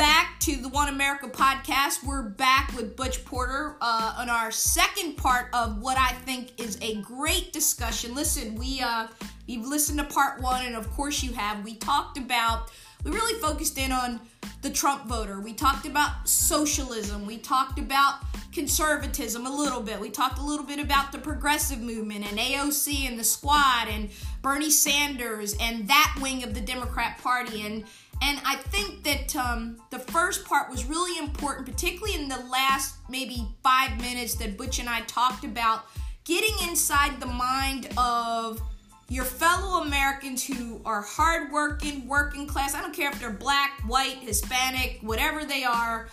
back 0.00 0.40
to 0.40 0.56
the 0.56 0.68
One 0.70 0.88
America 0.88 1.28
podcast. 1.28 2.02
We're 2.02 2.22
back 2.22 2.74
with 2.74 2.96
Butch 2.96 3.22
Porter 3.22 3.76
uh, 3.82 4.14
on 4.16 4.30
our 4.30 4.50
second 4.50 5.18
part 5.18 5.50
of 5.52 5.82
what 5.82 5.98
I 5.98 6.12
think 6.24 6.58
is 6.58 6.78
a 6.80 7.02
great 7.02 7.52
discussion. 7.52 8.14
Listen, 8.14 8.54
we 8.54 8.80
uh, 8.80 9.08
you've 9.44 9.66
listened 9.66 9.98
to 9.98 10.06
part 10.06 10.40
one, 10.40 10.64
and 10.64 10.74
of 10.74 10.90
course 10.92 11.22
you 11.22 11.34
have. 11.34 11.62
We 11.66 11.74
talked 11.74 12.16
about, 12.16 12.70
we 13.04 13.10
really 13.10 13.38
focused 13.40 13.76
in 13.76 13.92
on 13.92 14.20
the 14.62 14.70
Trump 14.70 15.04
voter. 15.04 15.38
We 15.38 15.52
talked 15.52 15.84
about 15.84 16.26
socialism. 16.26 17.26
We 17.26 17.36
talked 17.36 17.78
about 17.78 18.20
conservatism 18.52 19.44
a 19.44 19.54
little 19.54 19.82
bit. 19.82 20.00
We 20.00 20.08
talked 20.08 20.38
a 20.38 20.42
little 20.42 20.64
bit 20.64 20.80
about 20.80 21.12
the 21.12 21.18
progressive 21.18 21.80
movement 21.80 22.26
and 22.26 22.38
AOC 22.38 23.06
and 23.06 23.18
the 23.18 23.24
squad 23.24 23.88
and 23.88 24.08
Bernie 24.40 24.70
Sanders 24.70 25.54
and 25.60 25.88
that 25.88 26.18
wing 26.22 26.42
of 26.42 26.54
the 26.54 26.60
Democrat 26.62 27.18
Party 27.18 27.66
and 27.66 27.84
and 28.22 28.38
I 28.44 28.56
think 28.56 29.02
that 29.04 29.34
um, 29.36 29.78
the 29.90 29.98
first 29.98 30.44
part 30.44 30.70
was 30.70 30.84
really 30.84 31.18
important, 31.18 31.66
particularly 31.66 32.14
in 32.14 32.28
the 32.28 32.38
last 32.50 32.96
maybe 33.08 33.48
five 33.62 33.98
minutes 34.00 34.34
that 34.36 34.56
Butch 34.56 34.78
and 34.78 34.88
I 34.88 35.00
talked 35.02 35.44
about 35.44 35.86
getting 36.24 36.68
inside 36.68 37.18
the 37.18 37.26
mind 37.26 37.88
of 37.96 38.60
your 39.08 39.24
fellow 39.24 39.82
Americans 39.82 40.44
who 40.44 40.80
are 40.84 41.02
hardworking, 41.02 42.06
working 42.06 42.46
class. 42.46 42.74
I 42.74 42.80
don't 42.80 42.94
care 42.94 43.10
if 43.10 43.18
they're 43.18 43.30
black, 43.30 43.80
white, 43.86 44.18
Hispanic, 44.18 44.98
whatever 45.00 45.44
they 45.44 45.64
are. 45.64 46.08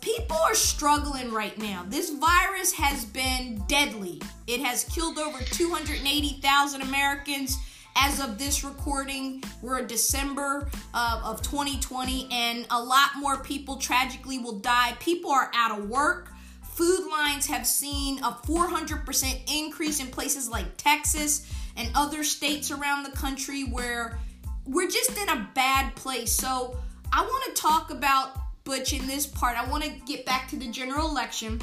People 0.00 0.36
are 0.36 0.54
struggling 0.54 1.32
right 1.32 1.56
now. 1.58 1.86
This 1.88 2.10
virus 2.10 2.72
has 2.74 3.04
been 3.06 3.62
deadly. 3.66 4.20
It 4.46 4.60
has 4.60 4.84
killed 4.84 5.18
over 5.18 5.38
280,000 5.42 6.82
Americans 6.82 7.56
as 7.96 8.20
of 8.20 8.38
this 8.38 8.62
recording, 8.62 9.42
we're 9.62 9.78
in 9.78 9.86
December 9.86 10.68
uh, 10.92 11.22
of 11.24 11.40
2020, 11.40 12.28
and 12.30 12.66
a 12.70 12.80
lot 12.80 13.10
more 13.16 13.38
people 13.38 13.76
tragically 13.76 14.38
will 14.38 14.58
die. 14.58 14.94
People 15.00 15.30
are 15.30 15.50
out 15.54 15.78
of 15.78 15.88
work. 15.88 16.30
Food 16.62 17.08
lines 17.10 17.46
have 17.46 17.66
seen 17.66 18.18
a 18.18 18.32
400% 18.32 19.40
increase 19.50 20.00
in 20.00 20.08
places 20.08 20.48
like 20.48 20.76
Texas 20.76 21.50
and 21.76 21.88
other 21.94 22.22
states 22.22 22.70
around 22.70 23.02
the 23.02 23.12
country 23.12 23.62
where 23.62 24.18
we're 24.66 24.90
just 24.90 25.16
in 25.16 25.28
a 25.30 25.48
bad 25.54 25.94
place. 25.96 26.32
So, 26.32 26.76
I 27.12 27.22
want 27.22 27.56
to 27.56 27.62
talk 27.62 27.90
about 27.90 28.36
Butch 28.64 28.92
in 28.92 29.06
this 29.06 29.26
part. 29.26 29.56
I 29.56 29.66
want 29.70 29.84
to 29.84 29.90
get 30.06 30.26
back 30.26 30.48
to 30.48 30.56
the 30.56 30.68
general 30.68 31.08
election, 31.08 31.60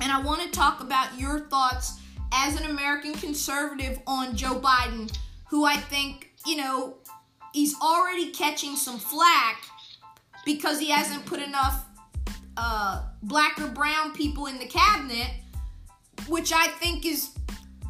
and 0.00 0.12
I 0.12 0.20
want 0.20 0.40
to 0.42 0.50
talk 0.50 0.80
about 0.80 1.18
your 1.18 1.40
thoughts 1.40 2.00
as 2.32 2.60
an 2.60 2.70
American 2.70 3.14
conservative 3.14 3.98
on 4.06 4.36
Joe 4.36 4.60
Biden 4.60 5.10
who 5.50 5.64
I 5.64 5.76
think, 5.76 6.32
you 6.46 6.56
know, 6.56 6.98
he's 7.52 7.74
already 7.80 8.30
catching 8.30 8.76
some 8.76 8.98
flack 8.98 9.64
because 10.44 10.78
he 10.78 10.90
hasn't 10.90 11.26
put 11.26 11.40
enough 11.40 11.84
uh, 12.56 13.02
black 13.22 13.58
or 13.60 13.68
brown 13.68 14.12
people 14.12 14.46
in 14.46 14.58
the 14.58 14.66
cabinet, 14.66 15.30
which 16.26 16.52
I 16.52 16.68
think 16.68 17.06
is 17.06 17.30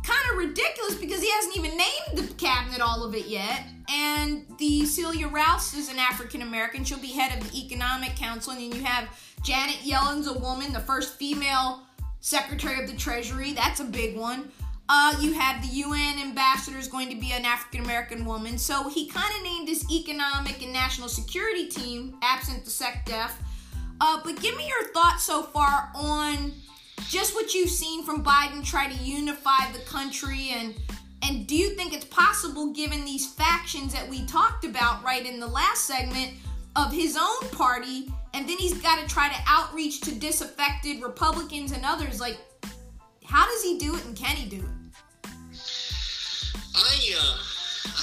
kind 0.05 0.31
of 0.31 0.39
ridiculous 0.39 0.95
because 0.95 1.21
he 1.21 1.31
hasn't 1.31 1.57
even 1.57 1.77
named 1.77 2.29
the 2.29 2.35
cabinet 2.35 2.81
all 2.81 3.05
of 3.05 3.15
it 3.15 3.27
yet. 3.27 3.67
And 3.91 4.47
Cecilia 4.59 5.29
Rouse 5.29 5.75
is 5.75 5.91
an 5.91 5.99
African 5.99 6.43
American. 6.43 6.85
She'll 6.85 6.99
be 6.99 7.09
head 7.09 7.39
of 7.39 7.51
the 7.51 7.59
Economic 7.59 8.17
Council. 8.17 8.53
And 8.53 8.63
then 8.63 8.79
you 8.79 8.85
have 8.85 9.09
Janet 9.43 9.79
Yellen's 9.83 10.27
a 10.27 10.39
woman, 10.39 10.73
the 10.73 10.81
first 10.81 11.15
female 11.15 11.83
Secretary 12.21 12.83
of 12.83 12.91
the 12.91 12.97
Treasury. 12.97 13.53
That's 13.53 13.81
a 13.81 13.85
big 13.85 14.17
one. 14.17 14.51
Uh, 14.91 15.15
you 15.21 15.35
have 15.35 15.61
the 15.61 15.69
UN 15.69 16.19
ambassador 16.19 16.79
is 16.79 16.89
going 16.89 17.11
to 17.11 17.17
be 17.17 17.33
an 17.33 17.45
African 17.45 17.85
American 17.85 18.25
woman. 18.25 18.57
So 18.57 18.89
he 18.89 19.09
kind 19.09 19.35
of 19.37 19.43
named 19.43 19.69
his 19.69 19.85
economic 19.91 20.63
and 20.63 20.73
national 20.73 21.09
security 21.09 21.69
team, 21.69 22.17
absent 22.23 22.65
the 22.65 22.71
SecDef. 22.71 23.33
Uh, 24.01 24.21
but 24.25 24.41
give 24.41 24.57
me 24.57 24.67
your 24.67 24.89
thoughts 24.93 25.25
so 25.25 25.43
far 25.43 25.91
on 25.95 26.53
just 27.09 27.35
what 27.35 27.55
you've 27.55 27.71
seen 27.71 28.05
from 28.05 28.25
Biden 28.25 28.65
try 28.65 28.91
to 28.91 28.95
unify 29.05 29.71
the 29.73 29.81
country 29.81 30.51
and 30.53 30.75
and 31.23 31.47
do 31.49 31.57
you 31.57 31.71
think 31.71 31.93
it's 31.93 32.05
possible 32.05 32.73
given 32.73 33.05
these 33.05 33.27
factions 33.27 33.93
that 33.93 34.09
we 34.09 34.25
talked 34.27 34.65
about 34.65 35.03
right 35.03 35.27
in 35.27 35.41
the 35.41 35.47
last 35.47 35.85
segment 35.85 36.33
of 36.77 36.93
his 36.93 37.19
own 37.21 37.51
party 37.51 38.13
and 38.35 38.49
then 38.49 38.57
he's 38.57 38.81
got 38.81 39.01
to 39.01 39.07
try 39.13 39.29
to 39.29 39.37
outreach 39.47 40.01
to 40.03 40.15
disaffected 40.15 41.03
Republicans 41.03 41.73
and 41.73 41.85
others 41.85 42.21
like 42.21 42.39
how 43.25 43.47
does 43.47 43.63
he 43.63 43.79
do 43.79 43.95
it 43.95 44.05
and 44.07 44.17
can 44.17 44.37
he 44.37 44.49
do 44.49 44.59
it? 44.59 44.78
I 46.79 46.95
uh, 47.19 47.39
I 47.91 48.03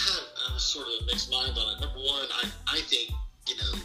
have 0.51 0.59
sort 0.59 0.87
of 0.87 1.03
a 1.03 1.05
mixed 1.05 1.31
mind 1.31 1.55
on 1.57 1.75
it. 1.75 1.81
Number 1.81 1.99
one, 1.99 2.27
I, 2.35 2.43
I 2.67 2.79
think 2.91 3.11
you 3.47 3.55
know 3.55 3.79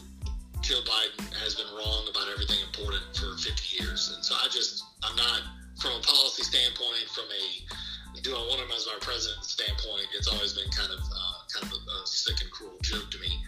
Joe 0.61 0.83
Biden 0.83 1.31
has 1.39 1.55
been 1.55 1.71
wrong 1.79 2.11
about 2.11 2.27
everything 2.33 2.59
important 2.67 3.03
for 3.15 3.39
50 3.39 3.55
years, 3.79 4.13
and 4.15 4.25
so 4.25 4.35
I 4.35 4.49
just 4.51 4.83
I'm 5.03 5.15
not 5.15 5.43
from 5.79 5.93
a 5.95 6.03
policy 6.03 6.43
standpoint, 6.43 7.07
from 7.15 7.31
a 7.31 8.21
do 8.23 8.35
I 8.35 8.43
want 8.51 8.61
him 8.61 8.69
as 8.75 8.87
our 8.91 8.99
president 8.99 9.45
standpoint. 9.45 10.11
It's 10.17 10.29
always 10.29 10.53
been 10.53 10.69
kind 10.75 10.91
of 10.91 10.99
uh, 10.99 11.39
kind 11.55 11.71
of 11.71 11.73
a, 11.73 11.81
a 12.03 12.07
sick 12.07 12.43
and 12.43 12.51
cruel 12.51 12.75
joke 12.83 13.11
to 13.11 13.19
me. 13.19 13.39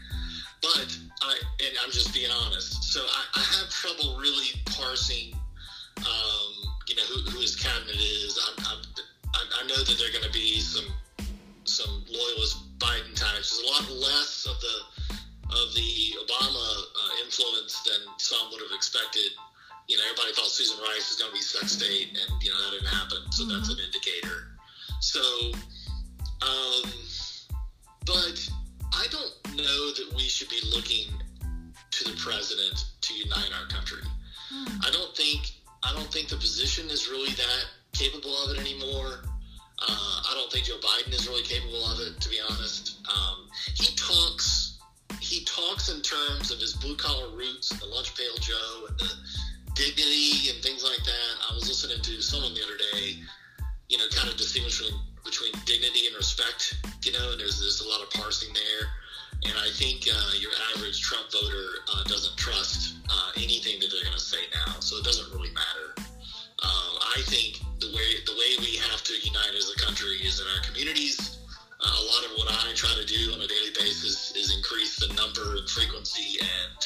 But 0.62 0.96
I 1.22 1.34
and 1.58 1.74
I'm 1.82 1.90
just 1.90 2.14
being 2.14 2.30
honest. 2.30 2.84
So 2.84 3.02
I, 3.02 3.22
I 3.34 3.44
have 3.58 3.68
trouble 3.68 4.16
really 4.16 4.62
parsing, 4.78 5.34
um, 5.98 6.50
you 6.86 6.94
know, 6.94 7.02
who, 7.10 7.30
who 7.30 7.40
his 7.40 7.56
cabinet 7.56 7.98
is. 7.98 8.38
I'm, 8.38 8.64
I'm, 8.70 8.82
I 9.34 9.66
know 9.66 9.76
that 9.76 9.98
there 9.98 10.08
are 10.08 10.12
going 10.12 10.24
to 10.24 10.32
be 10.32 10.60
some 10.60 10.86
some 11.64 12.04
loyalist 12.10 12.78
Biden 12.78 13.14
types. 13.14 13.56
There's 13.56 13.62
a 13.62 13.70
lot 13.70 13.90
less 14.00 14.46
of 14.46 14.60
the 14.60 14.76
of 15.52 15.74
the 15.74 16.16
Obama 16.24 16.64
uh, 16.64 17.24
influence 17.24 17.82
than 17.82 18.00
some 18.16 18.50
would 18.50 18.60
have 18.62 18.72
expected. 18.74 19.36
You 19.88 19.98
know, 19.98 20.04
everybody 20.04 20.32
thought 20.32 20.48
Susan 20.48 20.78
Rice 20.80 21.10
was 21.10 21.18
going 21.20 21.30
to 21.30 21.36
be 21.36 21.44
SecState, 21.44 22.08
and 22.08 22.42
you 22.42 22.50
know 22.50 22.58
that 22.64 22.70
didn't 22.72 22.88
happen. 22.88 23.18
So 23.32 23.44
mm-hmm. 23.44 23.52
that's 23.52 23.68
an 23.68 23.78
indicator. 23.78 24.56
So, 25.00 25.20
um, 26.40 26.88
but 28.06 28.36
I 28.94 29.06
don't 29.10 29.56
know 29.56 29.92
that 29.92 30.12
we 30.16 30.22
should 30.22 30.48
be 30.48 30.60
looking 30.72 31.12
to 31.90 32.04
the 32.04 32.16
president 32.16 32.86
to 33.02 33.14
unite 33.14 33.50
our 33.60 33.68
country. 33.68 34.02
Mm-hmm. 34.52 34.80
I 34.86 34.90
don't 34.90 35.14
think 35.16 35.50
I 35.82 35.92
don't 35.92 36.10
think 36.12 36.28
the 36.28 36.36
position 36.36 36.88
is 36.88 37.08
really 37.08 37.32
that 37.32 37.64
capable 37.92 38.34
of 38.44 38.56
it 38.56 38.60
anymore. 38.60 39.20
Uh, 39.88 40.22
I 40.30 40.32
don't 40.34 40.50
think 40.50 40.66
Joe 40.66 40.78
Biden 40.78 41.12
is 41.12 41.26
really 41.26 41.42
capable 41.42 41.84
of 41.86 41.98
it, 42.00 42.20
to 42.20 42.28
be 42.28 42.38
honest. 42.50 42.98
Um, 43.08 43.48
he 43.74 43.94
talks 43.96 44.78
he 45.20 45.44
talks 45.44 45.88
in 45.88 46.02
terms 46.02 46.50
of 46.50 46.58
his 46.58 46.74
blue 46.74 46.96
collar 46.96 47.34
roots, 47.34 47.68
the 47.68 47.86
lunch 47.86 48.14
pail 48.16 48.34
Joe, 48.40 48.86
and 48.88 48.98
the 48.98 49.10
dignity 49.74 50.50
and 50.50 50.62
things 50.62 50.84
like 50.84 51.02
that. 51.04 51.32
I 51.50 51.54
was 51.54 51.68
listening 51.68 52.02
to 52.02 52.20
someone 52.20 52.54
the 52.54 52.62
other 52.62 52.76
day, 52.92 53.16
you 53.88 53.98
know, 53.98 54.04
kind 54.14 54.28
of 54.28 54.36
distinguishing 54.36 54.92
between 55.24 55.52
dignity 55.64 56.06
and 56.06 56.16
respect, 56.16 56.76
you 57.04 57.12
know, 57.12 57.32
and 57.32 57.40
there's 57.40 57.60
there's 57.60 57.80
a 57.80 57.88
lot 57.88 58.02
of 58.02 58.10
parsing 58.10 58.52
there. 58.52 58.88
And 59.44 59.58
I 59.58 59.70
think 59.74 60.06
uh, 60.06 60.30
your 60.38 60.52
average 60.74 61.00
Trump 61.00 61.32
voter 61.32 61.66
uh, 61.92 62.04
doesn't 62.04 62.36
trust 62.36 62.94
uh, 63.10 63.32
anything 63.36 63.80
that 63.80 63.90
they're 63.90 64.04
going 64.04 64.14
to 64.14 64.22
say 64.22 64.38
now, 64.54 64.78
so 64.78 64.96
it 64.98 65.04
doesn't 65.04 65.32
really 65.34 65.50
matter. 65.50 66.11
Um, 66.62 66.92
I 67.16 67.20
think 67.26 67.60
the 67.80 67.90
way 67.90 68.08
the 68.26 68.36
way 68.38 68.50
we 68.62 68.76
have 68.90 69.02
to 69.04 69.14
unite 69.14 69.54
as 69.58 69.70
a 69.70 69.78
country 69.82 70.16
is 70.22 70.40
in 70.40 70.46
our 70.46 70.62
communities. 70.62 71.38
Uh, 71.82 71.90
a 71.90 72.04
lot 72.06 72.22
of 72.24 72.30
what 72.38 72.48
I 72.50 72.72
try 72.74 72.94
to 72.94 73.04
do 73.04 73.34
on 73.34 73.40
a 73.42 73.46
daily 73.46 73.74
basis 73.74 74.30
is 74.36 74.54
increase 74.54 74.96
the 75.02 75.12
number 75.14 75.58
and 75.58 75.68
frequency 75.68 76.38
and 76.38 76.78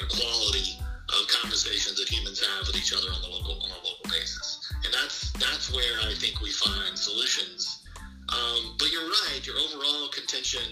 and 0.00 0.04
quality 0.08 0.80
of 1.12 1.28
conversations 1.28 2.00
that 2.00 2.08
humans 2.08 2.40
have 2.40 2.66
with 2.66 2.76
each 2.76 2.92
other 2.96 3.12
on 3.12 3.20
the 3.20 3.28
local 3.28 3.60
on 3.60 3.70
a 3.70 3.80
local 3.84 4.08
basis. 4.08 4.72
And 4.84 4.92
that's 4.94 5.30
that's 5.36 5.72
where 5.72 6.00
I 6.08 6.14
think 6.14 6.40
we 6.40 6.50
find 6.50 6.96
solutions. 6.96 7.84
Um, 8.32 8.74
but 8.78 8.90
you're 8.90 9.06
right. 9.06 9.40
Your 9.44 9.56
overall 9.60 10.08
contention, 10.08 10.64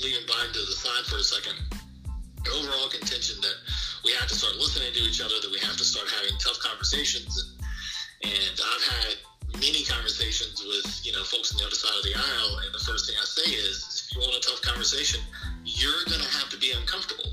leaving 0.00 0.24
Biden 0.30 0.52
to 0.54 0.62
the 0.62 0.78
side 0.78 1.04
for 1.10 1.16
a 1.18 1.26
second, 1.26 1.58
your 2.46 2.54
overall 2.54 2.88
contention 2.88 3.40
that 3.42 3.58
we 4.04 4.12
have 4.12 4.28
to 4.28 4.34
start 4.34 4.54
listening 4.56 4.92
to 4.94 5.02
each 5.02 5.20
other, 5.20 5.34
that 5.42 5.50
we 5.50 5.58
have 5.58 5.76
to 5.76 5.84
start 5.84 6.08
having 6.08 6.38
tough 6.38 6.58
conversations 6.60 7.34
and 7.36 7.57
and 8.24 8.54
I've 8.58 8.84
had 8.84 9.14
many 9.56 9.84
conversations 9.84 10.62
with, 10.62 10.86
you 11.04 11.12
know, 11.12 11.24
folks 11.24 11.52
on 11.52 11.58
the 11.58 11.66
other 11.66 11.74
side 11.74 11.96
of 11.96 12.04
the 12.04 12.14
aisle, 12.14 12.60
and 12.64 12.74
the 12.74 12.84
first 12.84 13.08
thing 13.08 13.16
I 13.18 13.24
say 13.24 13.50
is, 13.50 14.08
if 14.10 14.16
you 14.16 14.20
want 14.20 14.36
a 14.36 14.40
tough 14.40 14.62
conversation, 14.62 15.20
you're 15.64 16.04
going 16.06 16.20
to 16.20 16.32
have 16.38 16.48
to 16.50 16.58
be 16.58 16.72
uncomfortable 16.72 17.32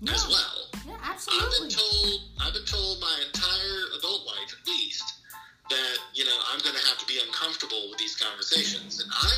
yeah. 0.00 0.12
as 0.12 0.26
well. 0.28 0.68
Yeah, 0.86 0.98
absolutely. 1.02 1.44
I've 1.44 1.52
been 1.60 1.70
told, 1.70 2.20
I've 2.40 2.54
been 2.54 2.68
told 2.68 3.00
my 3.00 3.16
entire 3.26 3.78
adult 3.98 4.26
life, 4.26 4.50
at 4.52 4.66
least, 4.66 5.24
that 5.70 5.96
you 6.12 6.24
know 6.24 6.36
I'm 6.52 6.60
going 6.60 6.76
to 6.76 6.84
have 6.92 6.98
to 6.98 7.06
be 7.06 7.16
uncomfortable 7.24 7.88
with 7.88 7.98
these 7.98 8.16
conversations, 8.16 9.00
and 9.00 9.10
I, 9.12 9.32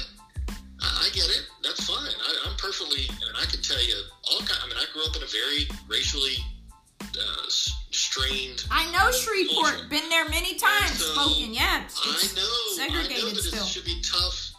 I 0.83 1.09
get 1.15 1.31
it. 1.31 1.47
That's 1.63 1.87
fine. 1.87 2.11
I, 2.11 2.51
am 2.51 2.57
perfectly, 2.59 3.07
and 3.07 3.37
I 3.39 3.47
can 3.47 3.63
tell 3.63 3.79
you 3.79 3.95
all. 4.27 4.43
I 4.43 4.67
mean, 4.67 4.77
I 4.77 4.87
grew 4.93 5.07
up 5.07 5.15
in 5.15 5.23
a 5.23 5.31
very 5.31 5.71
racially 5.87 6.35
uh, 7.01 7.49
strained. 7.49 8.65
I 8.71 8.91
know 8.93 9.11
Shreveport. 9.13 9.73
Culture. 9.73 9.89
Been 9.89 10.09
there 10.09 10.29
many 10.29 10.55
times. 10.57 10.99
So, 10.99 11.13
spoken. 11.15 11.55
Yeah. 11.55 11.83
I 11.83 12.29
know. 12.35 12.49
Segregated 12.75 13.17
I 13.17 13.21
know 13.21 13.31
that 13.31 13.43
still. 13.43 13.63
it 13.63 13.67
should 13.67 13.85
be 13.85 14.01
tough. 14.03 14.53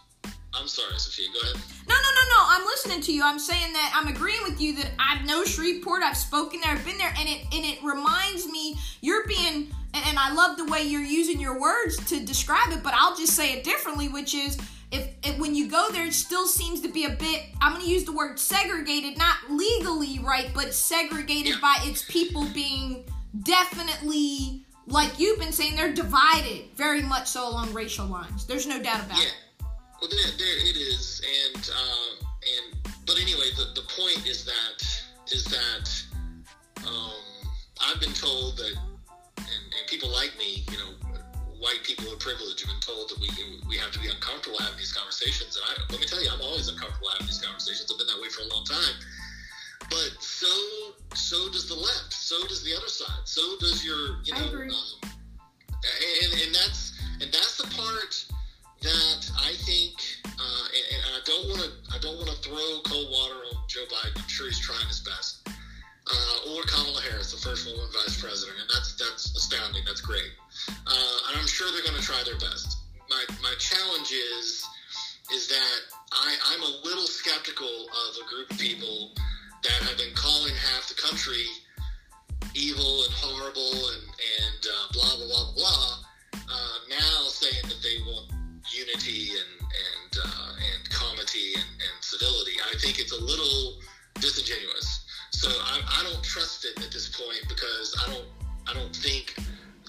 I'm 0.53 0.67
sorry, 0.67 0.97
Sophia. 0.97 1.27
Go 1.33 1.39
ahead. 1.41 1.61
No, 1.87 1.93
no, 1.95 2.09
no, 2.15 2.29
no. 2.29 2.45
I'm 2.49 2.65
listening 2.65 3.01
to 3.01 3.13
you. 3.13 3.23
I'm 3.23 3.37
saying 3.39 3.73
that 3.73 3.93
I'm 3.95 4.07
agreeing 4.07 4.41
with 4.43 4.59
you 4.59 4.75
that 4.77 4.91
I 4.97 5.23
know 5.23 5.43
Shreveport. 5.43 6.01
I've 6.01 6.17
spoken 6.17 6.61
there. 6.61 6.71
I've 6.71 6.85
been 6.85 6.97
there, 6.97 7.13
and 7.17 7.29
it 7.29 7.45
and 7.53 7.63
it 7.65 7.83
reminds 7.83 8.47
me 8.47 8.75
you're 9.01 9.27
being. 9.27 9.71
And, 9.93 10.05
and 10.05 10.19
I 10.19 10.33
love 10.33 10.57
the 10.57 10.65
way 10.65 10.83
you're 10.83 11.01
using 11.01 11.39
your 11.39 11.59
words 11.59 11.95
to 12.09 12.19
describe 12.23 12.71
it, 12.73 12.83
but 12.83 12.93
I'll 12.93 13.15
just 13.15 13.33
say 13.33 13.53
it 13.53 13.63
differently, 13.63 14.09
which 14.09 14.35
is 14.35 14.57
when 15.35 15.55
you 15.55 15.67
go 15.67 15.89
there, 15.91 16.05
it 16.05 16.13
still 16.13 16.47
seems 16.47 16.81
to 16.81 16.87
be 16.87 17.05
a 17.05 17.09
bit. 17.09 17.43
I'm 17.61 17.73
going 17.73 17.83
to 17.83 17.89
use 17.89 18.03
the 18.05 18.11
word 18.11 18.39
segregated, 18.39 19.17
not 19.17 19.37
legally 19.49 20.19
right, 20.19 20.49
but 20.53 20.73
segregated 20.73 21.53
Yeah. 21.55 21.59
by 21.61 21.77
its 21.83 22.03
people 22.07 22.45
being 22.53 23.03
definitely 23.43 24.63
like 24.87 25.19
you've 25.19 25.39
been 25.39 25.51
saying. 25.51 25.75
They're 25.75 25.93
divided 25.93 26.65
very 26.75 27.01
much 27.01 27.27
so 27.27 27.47
along 27.47 27.73
racial 27.73 28.05
lines. 28.05 28.45
There's 28.45 28.67
no 28.67 28.81
doubt 28.81 29.01
about 29.05 29.17
Yeah. 29.19 29.25
it. 29.25 29.33
Well, 30.01 30.09
there, 30.11 30.31
there 30.37 30.57
it 30.69 30.77
is, 30.77 31.21
and 31.45 31.69
uh, 31.75 32.25
and 32.45 32.93
but 33.05 33.19
anyway, 33.19 33.49
the, 33.57 33.81
the 33.81 33.87
point 33.97 34.27
is 34.27 34.45
that 34.45 34.85
is 35.31 35.43
that 35.45 36.87
um, 36.87 37.11
I've 37.81 37.99
been 37.99 38.13
told 38.13 38.57
that, 38.57 38.75
and, 39.37 39.47
and 39.47 39.87
people 39.87 40.09
like 40.09 40.37
me, 40.37 40.63
you 40.71 40.77
know, 40.77 40.93
white 41.59 41.83
people 41.83 42.05
with 42.09 42.19
privilege 42.19 42.61
have 42.61 42.69
been 42.69 42.79
told 42.81 43.09
that 43.09 43.19
we 43.19 43.29
we 43.67 43.77
have 43.77 43.91
to 43.91 43.99
be 43.99 44.07
uncomfortable 44.07 44.57
having 44.59 44.77
these 44.77 44.93
conversations, 44.93 45.57
and 45.57 45.63
I 45.65 45.71
let 45.91 45.99
me 45.99 46.07
tell 46.07 46.21
you, 46.21 46.29
I'm 46.29 46.41
always 46.41 46.69
uncomfortable 46.69 47.09
having 47.13 47.27
these 47.27 47.41
conversations. 47.41 47.91
I've 47.91 47.97
been 47.97 48.07
that 48.07 48.21
way 48.21 48.29
for 48.29 48.43
a 48.43 48.49
long 48.53 48.65
time. 48.65 48.95
But 49.89 50.17
so 50.19 50.51
so 51.13 51.49
does 51.51 51.67
the 51.67 51.75
left. 51.75 52.13
So 52.13 52.35
does 52.47 52.63
the 52.63 52.75
other 52.75 52.89
side. 52.89 53.23
So 53.25 53.41
does 53.59 53.85
your 53.85 54.19
you 54.23 54.33
I 54.35 54.39
know. 54.41 54.47
agree. 54.47 54.69
Um, 54.69 55.11
and, 56.23 56.31
and 56.41 56.55
that's 56.55 56.93
and 57.21 57.31
that's 57.31 57.57
the 57.57 57.67
part 57.75 58.25
that 58.81 59.31
I 59.41 59.53
think, 59.65 59.93
uh, 60.25 60.65
and, 60.69 60.85
and 60.93 61.03
I 61.17 61.21
don't 61.25 61.49
want 61.49 61.61
to, 61.65 61.71
I 61.95 61.97
don't 61.97 62.17
want 62.17 62.29
to 62.29 62.37
throw 62.45 62.81
cold 62.85 63.09
water 63.09 63.39
on 63.53 63.63
Joe 63.67 63.85
Biden. 63.89 64.21
I'm 64.21 64.27
sure 64.29 64.45
he's 64.47 64.59
trying 64.59 64.85
his 64.87 64.99
best, 65.01 65.47
uh, 65.49 66.53
or 66.53 66.61
Kamala 66.63 67.01
Harris, 67.01 67.31
the 67.33 67.41
first 67.41 67.65
woman 67.65 67.89
vice 67.93 68.21
president, 68.21 68.57
and 68.59 68.69
that's 68.69 68.93
that's 68.95 69.35
astounding. 69.35 69.83
That's 69.85 70.01
great, 70.01 70.29
uh, 70.67 71.17
and 71.29 71.39
I'm 71.39 71.47
sure 71.47 71.71
they're 71.71 71.83
going 71.83 71.99
to 71.99 72.05
try 72.05 72.21
their 72.23 72.39
best. 72.39 72.77
My 73.09 73.23
my 73.41 73.53
challenge 73.59 74.11
is 74.11 74.65
is 75.33 75.47
that 75.47 75.79
I, 76.13 76.35
I'm 76.53 76.61
a 76.61 76.73
little 76.87 77.07
skeptical 77.07 77.67
of 77.67 78.11
a 78.23 78.29
group 78.29 78.51
of 78.51 78.57
people 78.57 79.11
that 79.63 79.79
have 79.87 79.97
been 79.97 80.13
calling 80.15 80.53
half 80.55 80.87
the 80.87 80.95
country 80.95 81.43
evil 82.55 83.03
and 83.03 83.13
horrible 83.13 83.89
and 83.91 84.03
and 84.07 84.61
uh, 84.65 84.87
blah 84.93 85.15
blah 85.15 85.27
blah 85.27 85.53
blah. 85.55 85.87
Uh, 86.49 86.77
now 86.89 87.27
saying 87.27 87.63
that 87.67 87.81
they 87.83 87.99
want 88.07 88.31
unity 88.71 89.31
and 89.35 89.67
and 89.67 90.11
uh, 90.23 90.51
and 90.57 90.89
comity 90.89 91.53
and, 91.55 91.69
and 91.69 91.95
civility, 92.01 92.57
I 92.71 92.77
think 92.79 92.99
it's 92.99 93.11
a 93.11 93.23
little 93.23 93.79
disingenuous. 94.15 95.05
So 95.31 95.49
I, 95.49 95.81
I 95.85 96.03
don't 96.09 96.23
trust 96.23 96.65
it 96.65 96.83
at 96.83 96.91
this 96.91 97.09
point 97.15 97.43
because 97.47 97.95
I 98.03 98.13
don't 98.13 98.27
I 98.67 98.73
don't 98.73 98.95
think 98.95 99.35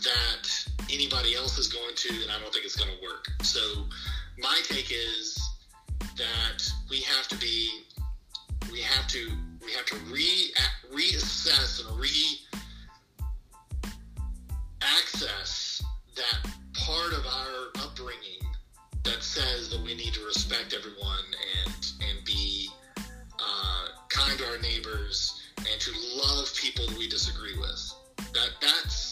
that 0.03 0.49
anybody 0.93 1.35
else 1.35 1.59
is 1.59 1.69
going 1.69 1.95
to, 1.95 2.23
and 2.23 2.31
I 2.31 2.39
don't 2.41 2.53
think 2.53 2.65
it's 2.65 2.77
going 2.77 2.91
to 2.91 3.03
work. 3.03 3.27
So 3.43 3.61
my 4.39 4.61
take 4.65 4.91
is 4.93 5.39
that 6.17 6.69
we 6.91 7.01
have 7.01 7.29
to 7.29 7.37
be 7.37 7.71
we 8.71 8.81
have 8.81 9.07
to 9.09 9.31
we 9.65 9.73
have 9.73 9.87
to 9.87 9.97
re 10.13 10.53
reassess 10.93 11.87
and 11.87 11.99
re 11.99 12.39
access 14.83 15.83
that 16.17 16.51
part 16.75 17.13
of 17.13 17.25
our 17.27 17.85
upbringing 17.85 18.41
that 19.05 19.23
says 19.23 19.71
that 19.71 19.83
we 19.83 19.95
need 19.95 20.13
to 20.15 20.25
respect 20.25 20.75
everyone 20.77 21.25
and 21.65 21.93
and 22.09 22.25
be 22.25 22.69
uh, 23.41 23.87
kind 24.09 24.39
to 24.39 24.47
our 24.47 24.59
neighbors 24.59 25.41
and 25.59 25.81
to 25.81 25.91
love 26.17 26.53
people 26.55 26.87
that 26.87 26.99
we 26.99 27.09
disagree 27.09 27.59
with. 27.59 27.95
That 28.35 28.51
that's 28.61 29.08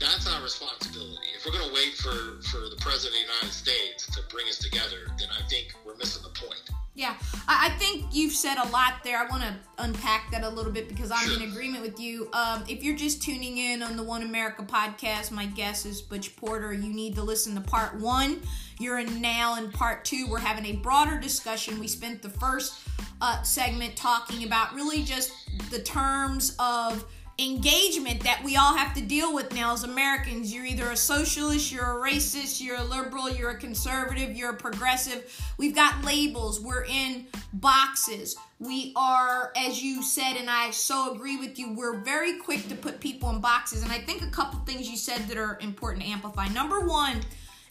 that's 0.00 0.26
our 0.32 0.42
responsibility. 0.42 1.28
If 1.36 1.44
we're 1.46 1.52
going 1.52 1.68
to 1.68 1.74
wait 1.74 1.94
for 1.94 2.42
for 2.50 2.68
the 2.68 2.76
president 2.80 3.20
of 3.22 3.28
the 3.28 3.32
United 3.32 3.52
States 3.52 4.06
to 4.16 4.22
bring 4.30 4.48
us 4.48 4.58
together, 4.58 5.06
then 5.18 5.28
I 5.38 5.42
think 5.48 5.74
we're 5.84 5.96
missing 5.96 6.22
the 6.22 6.30
point. 6.30 6.60
Yeah, 6.94 7.14
I, 7.46 7.68
I 7.68 7.78
think 7.78 8.06
you've 8.12 8.32
said 8.32 8.56
a 8.56 8.68
lot 8.68 9.04
there. 9.04 9.18
I 9.18 9.26
want 9.28 9.42
to 9.42 9.54
unpack 9.78 10.30
that 10.32 10.42
a 10.42 10.48
little 10.48 10.72
bit 10.72 10.88
because 10.88 11.10
I'm 11.10 11.28
Sure. 11.28 11.36
in 11.36 11.48
agreement 11.50 11.82
with 11.82 12.00
you. 12.00 12.28
Um, 12.32 12.64
if 12.68 12.82
you're 12.82 12.96
just 12.96 13.22
tuning 13.22 13.58
in 13.58 13.82
on 13.82 13.96
the 13.96 14.02
One 14.02 14.22
America 14.22 14.62
podcast, 14.64 15.30
my 15.30 15.46
guess 15.46 15.86
is 15.86 16.02
Butch 16.02 16.34
Porter. 16.36 16.72
You 16.72 16.92
need 16.92 17.14
to 17.14 17.22
listen 17.22 17.54
to 17.54 17.60
part 17.60 17.94
one. 18.00 18.40
You're 18.80 18.98
in 18.98 19.20
now 19.20 19.56
in 19.56 19.70
part 19.70 20.04
two. 20.04 20.26
We're 20.28 20.38
having 20.40 20.66
a 20.66 20.72
broader 20.76 21.18
discussion. 21.20 21.78
We 21.78 21.86
spent 21.86 22.22
the 22.22 22.30
first 22.30 22.74
uh, 23.20 23.42
segment 23.42 23.94
talking 23.96 24.44
about 24.44 24.74
really 24.74 25.02
just 25.02 25.32
the 25.70 25.80
terms 25.80 26.56
of 26.58 27.04
engagement 27.40 28.22
that 28.24 28.42
we 28.44 28.56
all 28.56 28.76
have 28.76 28.94
to 28.94 29.00
deal 29.00 29.34
with 29.34 29.54
now 29.54 29.72
as 29.72 29.82
Americans. 29.82 30.52
You're 30.52 30.66
either 30.66 30.90
a 30.90 30.96
socialist, 30.96 31.72
you're 31.72 31.98
a 31.98 32.10
racist, 32.10 32.60
you're 32.60 32.76
a 32.76 32.84
liberal, 32.84 33.30
you're 33.30 33.50
a 33.50 33.56
conservative, 33.56 34.36
you're 34.36 34.50
a 34.50 34.56
progressive. 34.56 35.32
We've 35.56 35.74
got 35.74 36.04
labels, 36.04 36.60
we're 36.60 36.84
in 36.84 37.26
boxes. 37.54 38.36
We 38.58 38.92
are, 38.94 39.52
as 39.56 39.82
you 39.82 40.02
said, 40.02 40.36
and 40.36 40.50
I 40.50 40.70
so 40.70 41.14
agree 41.14 41.38
with 41.38 41.58
you, 41.58 41.72
we're 41.72 42.00
very 42.00 42.38
quick 42.38 42.68
to 42.68 42.74
put 42.74 43.00
people 43.00 43.30
in 43.30 43.40
boxes. 43.40 43.82
And 43.82 43.90
I 43.90 44.00
think 44.00 44.22
a 44.22 44.30
couple 44.30 44.60
things 44.60 44.90
you 44.90 44.96
said 44.96 45.22
that 45.28 45.38
are 45.38 45.58
important 45.62 46.04
to 46.04 46.10
amplify. 46.10 46.48
Number 46.48 46.80
one, 46.80 47.22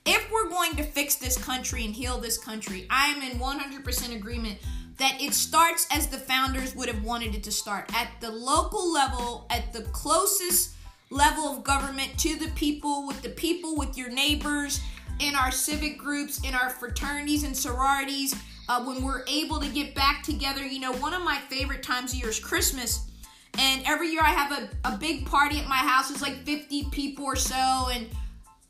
if 0.05 0.31
we're 0.31 0.49
going 0.49 0.75
to 0.77 0.83
fix 0.83 1.15
this 1.15 1.37
country 1.37 1.85
and 1.85 1.93
heal 1.93 2.17
this 2.17 2.37
country, 2.37 2.87
I 2.89 3.09
am 3.09 3.21
in 3.21 3.37
100% 3.37 4.15
agreement 4.15 4.57
that 4.99 5.21
it 5.21 5.33
starts 5.33 5.87
as 5.91 6.07
the 6.07 6.17
founders 6.17 6.75
would 6.75 6.89
have 6.89 7.03
wanted 7.03 7.33
it 7.33 7.43
to 7.43 7.51
start 7.51 7.89
at 7.95 8.09
the 8.19 8.29
local 8.29 8.91
level, 8.91 9.47
at 9.49 9.73
the 9.73 9.81
closest 9.93 10.75
level 11.09 11.45
of 11.45 11.63
government 11.63 12.17
to 12.19 12.35
the 12.35 12.49
people, 12.49 13.07
with 13.07 13.21
the 13.21 13.29
people, 13.29 13.75
with 13.75 13.97
your 13.97 14.09
neighbors, 14.09 14.81
in 15.19 15.35
our 15.35 15.51
civic 15.51 15.97
groups, 15.97 16.45
in 16.47 16.53
our 16.53 16.69
fraternities 16.69 17.43
and 17.43 17.55
sororities. 17.55 18.35
Uh, 18.67 18.83
when 18.83 19.01
we're 19.01 19.25
able 19.27 19.59
to 19.59 19.67
get 19.69 19.95
back 19.95 20.21
together, 20.21 20.63
you 20.63 20.79
know, 20.79 20.93
one 20.93 21.13
of 21.13 21.23
my 21.23 21.39
favorite 21.49 21.81
times 21.81 22.13
of 22.13 22.19
year 22.19 22.29
is 22.29 22.39
Christmas. 22.39 23.09
And 23.57 23.81
every 23.85 24.09
year 24.09 24.21
I 24.21 24.29
have 24.29 24.51
a, 24.51 24.93
a 24.93 24.97
big 24.97 25.25
party 25.25 25.59
at 25.59 25.67
my 25.67 25.77
house. 25.77 26.11
It's 26.11 26.21
like 26.21 26.45
50 26.45 26.89
people 26.91 27.25
or 27.25 27.35
so. 27.35 27.87
And 27.91 28.07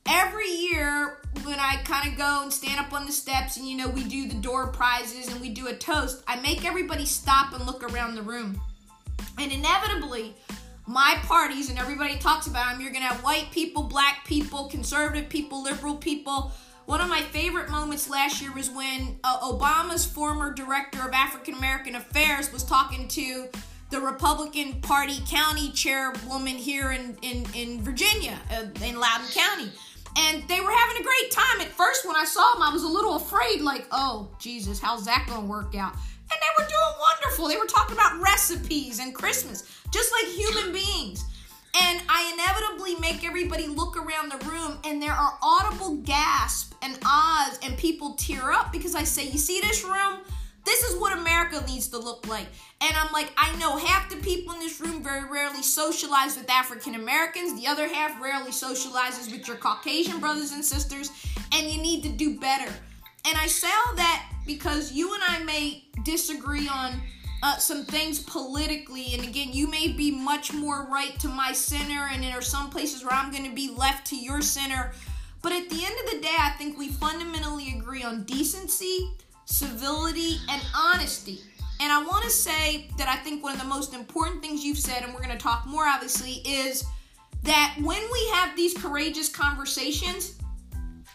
every 0.09 0.49
year 0.49 1.17
when 1.43 1.59
I 1.59 1.77
kind 1.83 2.11
of 2.11 2.17
go 2.17 2.41
and 2.41 2.51
stand 2.51 2.79
up 2.79 2.91
on 2.93 3.05
the 3.05 3.11
steps 3.11 3.57
and 3.57 3.67
you 3.67 3.77
know 3.77 3.87
we 3.87 4.03
do 4.03 4.27
the 4.27 4.35
door 4.35 4.67
prizes 4.67 5.31
and 5.31 5.39
we 5.39 5.49
do 5.49 5.67
a 5.67 5.73
toast, 5.73 6.23
I 6.27 6.39
make 6.41 6.65
everybody 6.65 7.05
stop 7.05 7.53
and 7.53 7.65
look 7.65 7.83
around 7.83 8.15
the 8.15 8.23
room. 8.23 8.59
And 9.37 9.51
inevitably, 9.51 10.35
my 10.87 11.17
parties 11.23 11.69
and 11.69 11.77
everybody 11.77 12.17
talks 12.17 12.47
about 12.47 12.71
them, 12.71 12.81
you're 12.81 12.91
going 12.91 13.03
to 13.03 13.13
have 13.13 13.23
white 13.23 13.49
people, 13.51 13.83
black 13.83 14.25
people, 14.25 14.67
conservative 14.67 15.29
people, 15.29 15.61
liberal 15.63 15.95
people. 15.95 16.51
One 16.87 17.01
of 17.01 17.07
my 17.07 17.21
favorite 17.21 17.69
moments 17.69 18.09
last 18.09 18.41
year 18.41 18.51
was 18.51 18.71
when 18.71 19.19
uh, 19.23 19.39
Obama's 19.41 20.05
former 20.05 20.51
director 20.51 21.07
of 21.07 21.13
African 21.13 21.53
American 21.53 21.93
Affairs 21.95 22.51
was 22.51 22.63
talking 22.63 23.07
to 23.09 23.47
the 23.91 23.99
Republican 23.99 24.81
Party 24.81 25.19
county 25.27 25.71
chairwoman 25.71 26.55
here 26.55 26.91
in, 26.91 27.17
in, 27.21 27.45
in 27.53 27.81
Virginia, 27.81 28.39
uh, 28.51 28.65
in 28.83 28.99
Loudoun 28.99 29.27
County. 29.31 29.71
And 30.17 30.47
they 30.47 30.59
were 30.59 30.71
having 30.71 31.01
a 31.01 31.03
great 31.03 31.31
time. 31.31 31.61
At 31.61 31.69
first, 31.69 32.05
when 32.05 32.15
I 32.15 32.25
saw 32.25 32.53
them, 32.53 32.63
I 32.63 32.71
was 32.73 32.83
a 32.83 32.87
little 32.87 33.15
afraid, 33.15 33.61
like, 33.61 33.85
oh, 33.91 34.29
Jesus, 34.39 34.79
how's 34.79 35.05
that 35.05 35.25
going 35.27 35.41
to 35.41 35.47
work 35.47 35.75
out? 35.75 35.93
And 35.93 36.39
they 36.41 36.63
were 36.63 36.67
doing 36.67 36.93
wonderful. 36.99 37.47
They 37.47 37.57
were 37.57 37.65
talking 37.65 37.95
about 37.95 38.19
recipes 38.21 38.99
and 38.99 39.15
Christmas, 39.15 39.63
just 39.91 40.11
like 40.11 40.31
human 40.31 40.71
beings. 40.71 41.25
And 41.79 42.01
I 42.09 42.33
inevitably 42.33 42.95
make 42.95 43.23
everybody 43.23 43.67
look 43.67 43.95
around 43.95 44.31
the 44.31 44.45
room, 44.49 44.77
and 44.83 45.01
there 45.01 45.13
are 45.13 45.37
audible 45.41 45.97
gasps 45.97 46.75
and 46.81 46.97
ahs, 47.05 47.59
and 47.63 47.77
people 47.77 48.15
tear 48.15 48.51
up 48.51 48.71
because 48.71 48.95
I 48.95 49.03
say, 49.03 49.29
You 49.29 49.37
see 49.37 49.61
this 49.61 49.83
room? 49.83 50.19
This 50.69 50.83
is 50.83 51.01
what 51.01 51.17
America 51.17 51.63
needs 51.65 51.87
to 51.87 51.97
look 51.97 52.27
like. 52.27 52.45
And 52.79 52.95
I'm 52.95 53.11
like, 53.11 53.31
I 53.35 53.55
know 53.57 53.77
half 53.77 54.07
the 54.07 54.17
people 54.17 54.53
in 54.53 54.59
this 54.59 54.79
room 54.79 55.01
very 55.01 55.27
rarely 55.27 55.63
socialize 55.63 56.37
with 56.37 56.47
African 56.47 56.93
Americans, 56.93 57.59
the 57.59 57.65
other 57.65 57.87
half 57.87 58.21
rarely 58.21 58.51
socializes 58.51 59.31
with 59.31 59.47
your 59.47 59.57
Caucasian 59.57 60.19
brothers 60.19 60.51
and 60.51 60.63
sisters, 60.63 61.09
and 61.53 61.71
you 61.71 61.81
need 61.81 62.03
to 62.03 62.09
do 62.09 62.39
better. 62.39 62.71
And 63.25 63.35
I 63.35 63.47
say 63.47 63.67
all 63.87 63.95
that 63.95 64.31
because 64.45 64.91
you 64.91 65.11
and 65.15 65.23
I 65.27 65.43
may 65.43 65.85
disagree 66.03 66.67
on 66.67 67.01
uh, 67.41 67.57
some 67.57 67.83
things 67.83 68.19
politically, 68.19 69.15
and 69.15 69.23
again, 69.23 69.49
you 69.51 69.67
may 69.67 69.87
be 69.87 70.11
much 70.11 70.53
more 70.53 70.85
right 70.85 71.17
to 71.19 71.29
my 71.29 71.51
center, 71.51 72.09
and 72.11 72.21
there 72.21 72.37
are 72.37 72.43
some 72.43 72.69
places 72.69 73.03
where 73.03 73.15
I'm 73.15 73.31
going 73.31 73.49
to 73.49 73.55
be 73.55 73.71
left 73.75 74.05
to 74.09 74.15
your 74.15 74.41
center. 74.41 74.91
But 75.41 75.51
at 75.51 75.67
the 75.67 75.83
end 75.83 75.95
of 76.05 76.11
the 76.11 76.21
day, 76.21 76.35
I 76.39 76.51
think 76.59 76.77
we 76.77 76.89
fundamentally 76.89 77.75
agree 77.75 78.03
on 78.03 78.23
decency, 78.25 79.09
civility, 79.49 80.37
and 80.49 80.61
honesty. 80.75 81.41
And 81.81 81.91
I 81.91 82.03
want 82.03 82.23
to 82.23 82.29
say 82.29 82.89
that 82.97 83.07
I 83.07 83.15
think 83.17 83.43
one 83.43 83.53
of 83.53 83.59
the 83.59 83.67
most 83.67 83.93
important 83.93 84.41
things 84.41 84.63
you've 84.63 84.77
said, 84.77 85.03
and 85.03 85.13
we're 85.13 85.23
going 85.23 85.37
to 85.37 85.43
talk 85.43 85.65
more 85.65 85.85
obviously, 85.87 86.41
is 86.45 86.83
that 87.43 87.75
when 87.81 88.01
we 88.11 88.29
have 88.33 88.55
these 88.55 88.73
courageous 88.73 89.29
conversations, 89.29 90.35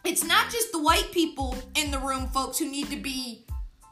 it's 0.05 0.25
not 0.25 0.51
just 0.51 0.73
the 0.73 0.83
white 0.83 1.11
people 1.13 1.57
in 1.77 1.91
the 1.91 1.99
room, 1.99 2.27
folks, 2.29 2.59
who 2.59 2.71
need 2.71 2.91
to 2.91 2.97
be 2.97 3.47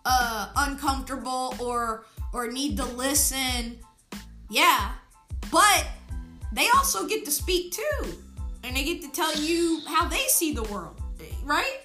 uh, 0.05 0.49
uncomfortable 0.57 1.55
or 1.61 2.07
or 2.33 2.51
need 2.51 2.77
to 2.79 2.85
listen. 2.85 3.79
Yeah, 4.51 4.93
but 5.51 5.87
they 6.53 6.69
also 6.75 7.07
get 7.07 7.25
to 7.27 7.31
speak 7.31 7.73
too, 7.73 8.19
and 8.65 8.77
they 8.77 8.85
get 8.85 9.03
to 9.03 9.11
tell 9.11 9.35
you 9.37 9.81
how 9.87 10.09
they 10.09 10.25
see 10.29 10.53
the 10.53 10.65
world, 10.65 11.01
right? 11.45 11.81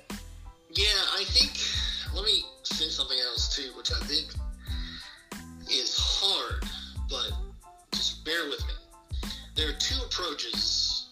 Yeah, 0.72 0.86
I 1.14 1.24
think. 1.26 1.87
Let 2.18 2.26
me 2.26 2.46
say 2.64 2.90
something 2.90 3.20
else 3.30 3.56
too, 3.56 3.70
which 3.78 3.92
I 3.92 4.00
think 4.06 4.34
is 5.70 5.96
hard, 5.96 6.64
but 7.08 7.32
just 7.94 8.26
bear 8.26 8.46
with 8.50 8.60
me. 8.66 9.30
There 9.54 9.70
are 9.70 9.74
two 9.74 10.02
approaches 10.04 11.10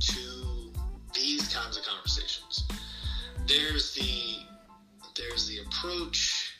to 0.00 0.72
these 1.14 1.46
kinds 1.54 1.78
of 1.78 1.84
conversations. 1.84 2.64
There's 3.46 3.94
the 3.94 4.38
there's 5.16 5.46
the 5.46 5.60
approach 5.60 6.58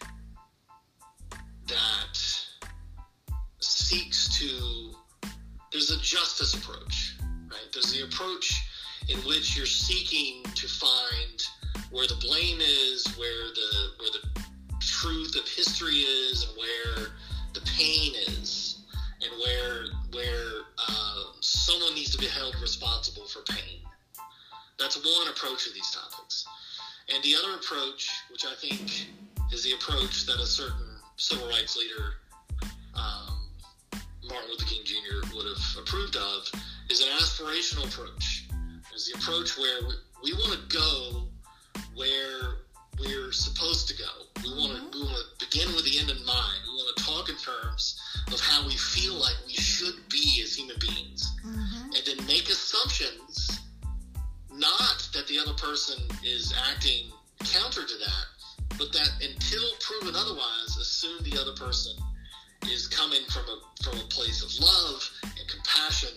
that 1.66 2.20
seeks 3.58 4.38
to 4.38 4.94
there's 5.72 5.90
a 5.90 5.98
justice 5.98 6.54
approach, 6.54 7.16
right? 7.50 7.68
There's 7.72 7.92
the 7.92 8.04
approach 8.04 8.62
in 9.08 9.18
which 9.26 9.56
you're 9.56 9.66
seeking 9.66 10.44
to 10.54 10.68
find 10.68 11.44
where 11.92 12.06
the 12.06 12.16
blame 12.16 12.58
is, 12.60 13.06
where 13.16 13.44
the 13.54 13.90
where 13.98 14.10
the 14.10 14.42
truth 14.80 15.36
of 15.36 15.46
history 15.46 15.96
is, 15.96 16.48
and 16.48 16.58
where 16.58 17.08
the 17.52 17.60
pain 17.76 18.12
is, 18.28 18.78
and 19.20 19.30
where 19.40 19.84
where 20.12 20.62
uh, 20.88 21.24
someone 21.40 21.94
needs 21.94 22.10
to 22.10 22.18
be 22.18 22.26
held 22.26 22.56
responsible 22.60 23.26
for 23.26 23.42
pain. 23.42 23.80
That's 24.78 24.96
one 24.96 25.28
approach 25.28 25.64
to 25.68 25.72
these 25.72 25.90
topics. 25.90 26.46
And 27.14 27.22
the 27.22 27.34
other 27.36 27.56
approach, 27.56 28.10
which 28.30 28.46
I 28.46 28.54
think 28.54 29.08
is 29.52 29.62
the 29.62 29.72
approach 29.72 30.24
that 30.26 30.40
a 30.40 30.46
certain 30.46 30.96
civil 31.16 31.46
rights 31.48 31.76
leader, 31.76 32.14
um, 32.94 33.42
Martin 34.24 34.50
Luther 34.50 34.64
King 34.64 34.82
Jr., 34.84 35.36
would 35.36 35.46
have 35.46 35.78
approved 35.78 36.16
of, 36.16 36.50
is 36.88 37.00
an 37.00 37.08
aspirational 37.18 37.86
approach. 37.86 38.48
Is 38.94 39.10
the 39.10 39.18
approach 39.18 39.56
where 39.58 39.82
we, 39.82 39.94
we 40.24 40.32
want 40.34 40.52
to 40.52 40.76
go 40.76 41.28
where 41.94 42.58
we're 42.98 43.32
supposed 43.32 43.88
to 43.88 43.94
go. 43.96 44.10
We 44.44 44.50
want 44.50 44.92
to 44.92 44.98
we 44.98 45.04
want 45.04 45.24
to 45.38 45.46
begin 45.46 45.74
with 45.74 45.84
the 45.84 45.98
end 45.98 46.10
in 46.10 46.24
mind. 46.26 46.58
We 46.66 46.74
want 46.74 46.96
to 46.96 47.04
talk 47.04 47.28
in 47.28 47.36
terms 47.36 47.98
of 48.32 48.40
how 48.40 48.66
we 48.66 48.76
feel 48.76 49.14
like 49.14 49.36
we 49.46 49.54
should 49.54 49.96
be 50.08 50.40
as 50.42 50.54
human 50.56 50.76
beings, 50.80 51.28
Mm-hmm. 51.44 51.84
and 51.96 52.02
then 52.06 52.26
make 52.26 52.48
assumptions. 52.48 53.60
Not 54.52 55.08
that 55.14 55.26
the 55.28 55.38
other 55.38 55.54
person 55.54 55.98
is 56.22 56.52
acting 56.70 57.10
counter 57.40 57.84
to 57.86 57.94
that, 57.98 58.78
but 58.78 58.92
that 58.92 59.10
until 59.22 59.64
proven 59.80 60.14
otherwise, 60.14 60.76
assume 60.80 61.22
the 61.24 61.40
other 61.40 61.52
person 61.54 61.96
is 62.70 62.86
coming 62.86 63.22
from 63.28 63.42
a 63.48 63.58
from 63.82 63.98
a 63.98 64.04
place 64.08 64.42
of 64.44 64.50
love 64.64 65.10
and 65.24 65.48
compassion 65.48 66.14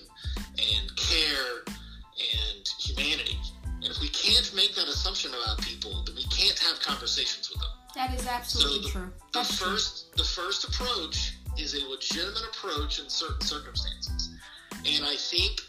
and 0.59 0.95
care 0.95 1.63
and 1.65 2.67
humanity. 2.79 3.39
And 3.85 3.93
if 3.93 4.01
we 4.01 4.09
can't 4.09 4.51
make 4.55 4.73
that 4.73 4.87
assumption 4.87 5.29
about 5.29 5.61
people, 5.61 6.01
then 6.07 6.15
we 6.15 6.23
can't 6.23 6.57
have 6.57 6.81
conversations 6.81 7.51
with 7.51 7.59
them. 7.59 7.69
That 7.93 8.19
is 8.19 8.25
absolutely 8.25 8.81
so 8.81 8.81
the, 8.81 8.89
true. 8.89 9.13
The 9.31 9.39
That's 9.39 9.57
true. 9.59 9.67
first 9.67 10.17
the 10.17 10.23
first 10.23 10.63
approach 10.63 11.37
is 11.55 11.75
a 11.75 11.87
legitimate 11.87 12.41
approach 12.49 12.97
in 12.97 13.07
certain 13.07 13.41
circumstances. 13.41 14.31
And 14.73 15.05
I 15.05 15.15
think 15.15 15.61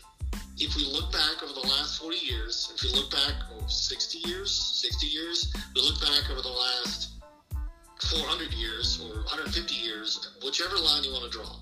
if 0.57 0.75
we 0.77 0.87
look 0.87 1.13
back 1.13 1.43
over 1.43 1.53
the 1.53 1.69
last 1.69 2.01
40 2.01 2.17
years, 2.17 2.73
if 2.75 2.83
we 2.83 2.99
look 2.99 3.11
back 3.11 3.35
oh, 3.53 3.67
60 3.67 4.27
years, 4.27 4.51
60 4.51 5.07
years, 5.07 5.53
we 5.75 5.83
look 5.83 6.01
back 6.01 6.31
over 6.31 6.41
the 6.41 6.49
last 6.49 7.21
400 8.01 8.51
years 8.55 8.99
or 9.05 9.25
150 9.29 9.75
years, 9.75 10.31
whichever 10.43 10.77
line 10.77 11.05
you 11.05 11.13
want 11.13 11.31
to 11.31 11.39
draw, 11.39 11.61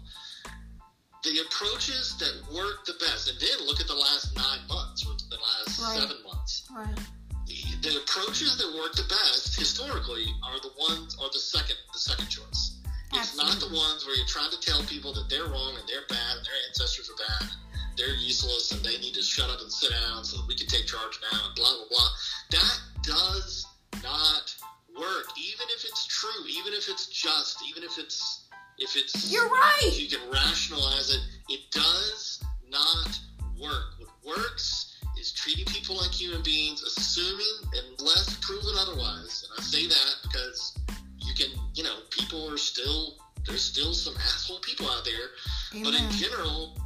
the 1.24 1.40
approaches 1.40 2.16
that 2.18 2.32
work 2.54 2.84
the 2.86 2.94
best, 3.00 3.28
and 3.28 3.40
then 3.40 3.66
look 3.66 3.80
at 3.80 3.88
the 3.88 3.96
last 3.96 4.36
nine 4.36 4.60
months 4.68 5.04
or 5.06 5.16
the 5.30 5.40
last 5.40 5.80
Right. 5.80 6.00
seven 6.00 6.22
months. 6.22 6.64
Right. 6.70 6.98
The, 7.46 7.60
the 7.88 7.96
approaches 7.98 8.56
that 8.56 8.68
work 8.76 8.94
the 8.94 9.08
best 9.08 9.58
historically 9.58 10.26
are 10.44 10.60
the 10.60 10.72
ones 10.78 11.16
are 11.20 11.30
the 11.32 11.40
second 11.40 11.76
the 11.92 11.98
second 11.98 12.28
choice. 12.28 12.78
It's 13.12 13.36
not 13.36 13.60
the 13.60 13.68
ones 13.68 14.04
where 14.06 14.16
you're 14.16 14.26
trying 14.26 14.50
to 14.50 14.60
tell 14.60 14.82
people 14.84 15.12
that 15.14 15.28
they're 15.28 15.46
wrong 15.46 15.76
and 15.78 15.86
they're 15.88 16.06
bad 16.08 16.36
and 16.36 16.44
their 16.46 16.58
ancestors 16.68 17.08
are 17.10 17.20
bad 17.28 17.50
they're 17.96 18.14
useless 18.16 18.72
and 18.72 18.84
they 18.84 18.98
need 18.98 19.14
to 19.14 19.22
shut 19.22 19.50
up 19.50 19.60
and 19.60 19.70
sit 19.70 19.90
down 19.90 20.24
so 20.24 20.38
that 20.38 20.46
we 20.48 20.54
can 20.54 20.66
take 20.66 20.86
charge 20.86 21.18
now 21.30 21.46
and 21.46 21.54
blah 21.54 21.70
blah 21.70 21.86
blah. 21.90 22.08
That 22.50 22.78
does 23.02 23.66
not 24.02 24.54
work. 24.98 25.26
Even 25.38 25.66
if 25.76 25.84
it's 25.84 26.06
true, 26.06 26.44
even 26.50 26.72
if 26.72 26.88
it's 26.88 27.06
just, 27.06 27.62
even 27.68 27.82
if 27.82 27.98
it's 27.98 28.43
if 28.78 28.96
it's 28.96 29.32
You're 29.32 29.48
right. 29.48 29.78
if 29.82 30.00
you 30.00 30.08
can 30.08 30.30
rationalize 30.30 31.10
it, 31.10 31.20
it 31.48 31.70
does 31.70 32.42
not 32.68 33.18
work. 33.60 33.94
What 33.98 34.38
works 34.38 34.98
is 35.18 35.32
treating 35.32 35.64
people 35.66 35.96
like 35.96 36.10
human 36.10 36.42
beings, 36.42 36.82
assuming 36.82 37.70
unless 37.98 38.36
proven 38.38 38.74
otherwise. 38.78 39.46
And 39.48 39.58
I 39.58 39.62
say 39.62 39.86
that 39.86 40.14
because 40.22 40.76
you 41.18 41.34
can, 41.34 41.48
you 41.74 41.84
know, 41.84 41.96
people 42.10 42.52
are 42.52 42.58
still 42.58 43.16
there's 43.46 43.62
still 43.62 43.92
some 43.92 44.14
asshole 44.16 44.60
people 44.60 44.88
out 44.88 45.04
there, 45.04 45.82
but 45.84 45.94
in 45.94 46.10
general, 46.12 46.78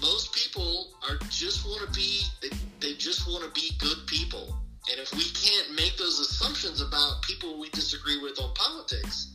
most 0.00 0.34
people 0.34 0.88
are 1.08 1.16
just 1.30 1.64
want 1.64 1.86
to 1.86 1.92
be 1.98 2.22
they, 2.42 2.48
they 2.80 2.94
just 2.94 3.28
want 3.28 3.44
to 3.44 3.50
be 3.60 3.70
good 3.78 4.06
people. 4.06 4.56
And 4.90 5.00
if 5.00 5.14
we 5.14 5.24
can't 5.30 5.74
make 5.74 5.96
those 5.96 6.20
assumptions 6.20 6.82
about 6.82 7.22
people 7.22 7.58
we 7.58 7.70
disagree 7.70 8.18
with 8.20 8.38
on 8.38 8.52
politics, 8.54 9.34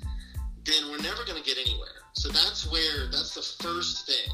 then 0.69 0.91
we're 0.91 1.01
never 1.01 1.25
going 1.25 1.41
to 1.41 1.43
get 1.43 1.57
anywhere. 1.57 2.05
So 2.13 2.29
that's 2.29 2.69
where 2.71 3.07
that's 3.11 3.33
the 3.33 3.63
first 3.63 4.05
thing 4.05 4.31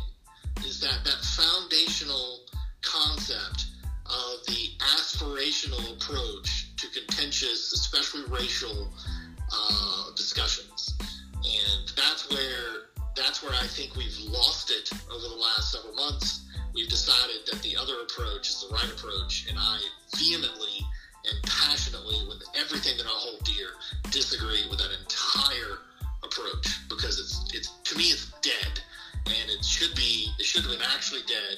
is 0.65 0.79
that 0.81 0.99
that 1.03 1.23
foundational 1.23 2.39
concept 2.81 3.67
of 4.05 4.45
the 4.47 4.75
aspirational 4.79 5.95
approach 5.95 6.75
to 6.77 6.87
contentious, 6.89 7.73
especially 7.73 8.23
racial 8.27 8.91
uh, 9.53 10.11
discussions, 10.15 10.95
and 11.37 11.91
that's 11.95 12.29
where 12.29 12.91
that's 13.15 13.41
where 13.41 13.53
I 13.53 13.67
think 13.67 13.95
we've 13.95 14.19
lost 14.27 14.71
it 14.71 14.91
over 15.09 15.27
the 15.27 15.41
last 15.41 15.71
several 15.71 15.95
months. 15.95 16.45
We've 16.73 16.89
decided 16.89 17.47
that 17.49 17.61
the 17.61 17.77
other 17.77 18.01
approach 18.03 18.49
is 18.49 18.65
the 18.67 18.73
right 18.73 18.91
approach, 18.91 19.47
and 19.49 19.57
I 19.57 19.79
vehemently 20.17 20.85
and 21.29 21.41
passionately, 21.43 22.21
with 22.27 22.43
everything 22.59 22.97
that 22.97 23.05
I 23.05 23.13
hold 23.13 23.43
dear, 23.43 23.69
disagree 24.11 24.67
with 24.69 24.79
that 24.79 24.91
dead, 31.35 31.57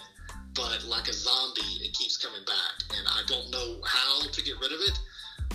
but 0.56 0.84
like 0.88 1.08
a 1.08 1.14
zombie, 1.14 1.62
it 1.86 1.94
keeps 1.94 2.18
coming 2.18 2.44
back, 2.46 2.98
and 2.98 3.08
I 3.08 3.22
don't 3.28 3.50
know 3.52 3.82
how 3.86 4.22
to 4.28 4.42
get 4.44 4.56
rid 4.60 4.72
of 4.72 4.80
it. 4.82 5.00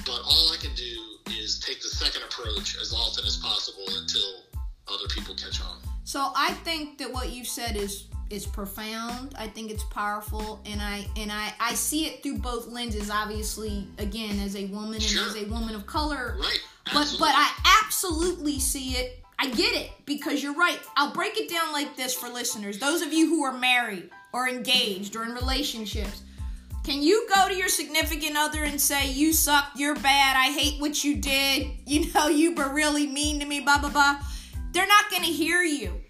But 0.07 0.21
all 0.25 0.53
I 0.53 0.57
can 0.61 0.75
do 0.75 1.33
is 1.33 1.61
take 1.61 1.81
the 1.83 1.89
second 1.89 2.23
approach 2.23 2.77
as 2.81 2.93
often 2.95 3.25
as 3.27 3.37
possible 3.37 3.85
until 3.89 4.45
other 4.89 5.07
people 5.15 5.35
catch 5.35 5.61
on. 5.61 5.79
So 6.05 6.33
I 6.35 6.53
think 6.65 6.99
that 6.99 7.13
what 7.13 7.31
you 7.31 7.45
said 7.45 7.77
is 7.77 8.07
is 8.31 8.47
profound. 8.47 9.35
I 9.39 9.47
think 9.47 9.71
it's 9.71 9.85
powerful, 9.85 10.61
and 10.65 10.81
I 10.81 11.07
and 11.17 11.31
I 11.31 11.53
I 11.61 11.75
see 11.75 12.07
it 12.07 12.23
through 12.23 12.39
both 12.39 12.67
lenses. 12.69 13.11
Obviously, 13.11 13.87
again, 13.99 14.41
as 14.41 14.57
a 14.57 14.67
woman 14.67 14.95
and 14.95 15.03
Sure. 15.03 15.29
as 15.29 15.37
a 15.37 15.45
woman 15.45 15.75
of 15.75 15.87
color, 15.87 16.37
Right. 16.41 16.59
but 16.87 16.97
Absolutely. 17.03 17.19
but 17.19 17.35
I 17.35 17.81
absolutely 17.85 18.59
see 18.59 18.97
it. 18.97 19.22
I 19.43 19.47
get 19.47 19.75
it 19.75 19.91
because 20.07 20.41
you're 20.41 20.55
right. 20.55 20.79
I'll 20.97 21.13
break 21.13 21.37
it 21.37 21.51
down 21.51 21.73
like 21.73 21.97
this 21.97 22.15
for 22.15 22.29
listeners. 22.29 22.79
Those 22.79 23.03
of 23.03 23.13
you 23.13 23.27
who 23.27 23.43
are 23.43 23.53
married 23.53 24.09
or 24.33 24.49
engaged 24.49 25.17
or 25.17 25.25
in 25.25 25.33
relationships, 25.33 26.23
can 26.85 27.03
you 27.03 27.27
go 27.35 27.49
to 27.49 27.57
your 27.57 27.69
significant 27.69 28.37
other 28.37 28.63
and 28.63 28.81
say, 28.81 29.11
You 29.11 29.33
suck, 29.33 29.71
you're 29.75 29.97
bad, 29.97 30.37
I 30.37 30.53
hate 30.53 30.81
what 30.81 31.03
you 31.03 31.17
did, 31.17 31.73
you 31.87 32.13
know, 32.13 32.29
you 32.29 32.55
were 32.55 32.73
really 32.73 33.09
mean 33.09 33.41
to 33.41 33.47
me, 33.47 33.59
blah, 33.59 33.79
blah, 33.79 33.91
blah? 33.91 34.21
They're 34.71 34.87
not 34.87 35.11
to 35.11 35.29
hear 35.29 35.63
you. 35.63 36.01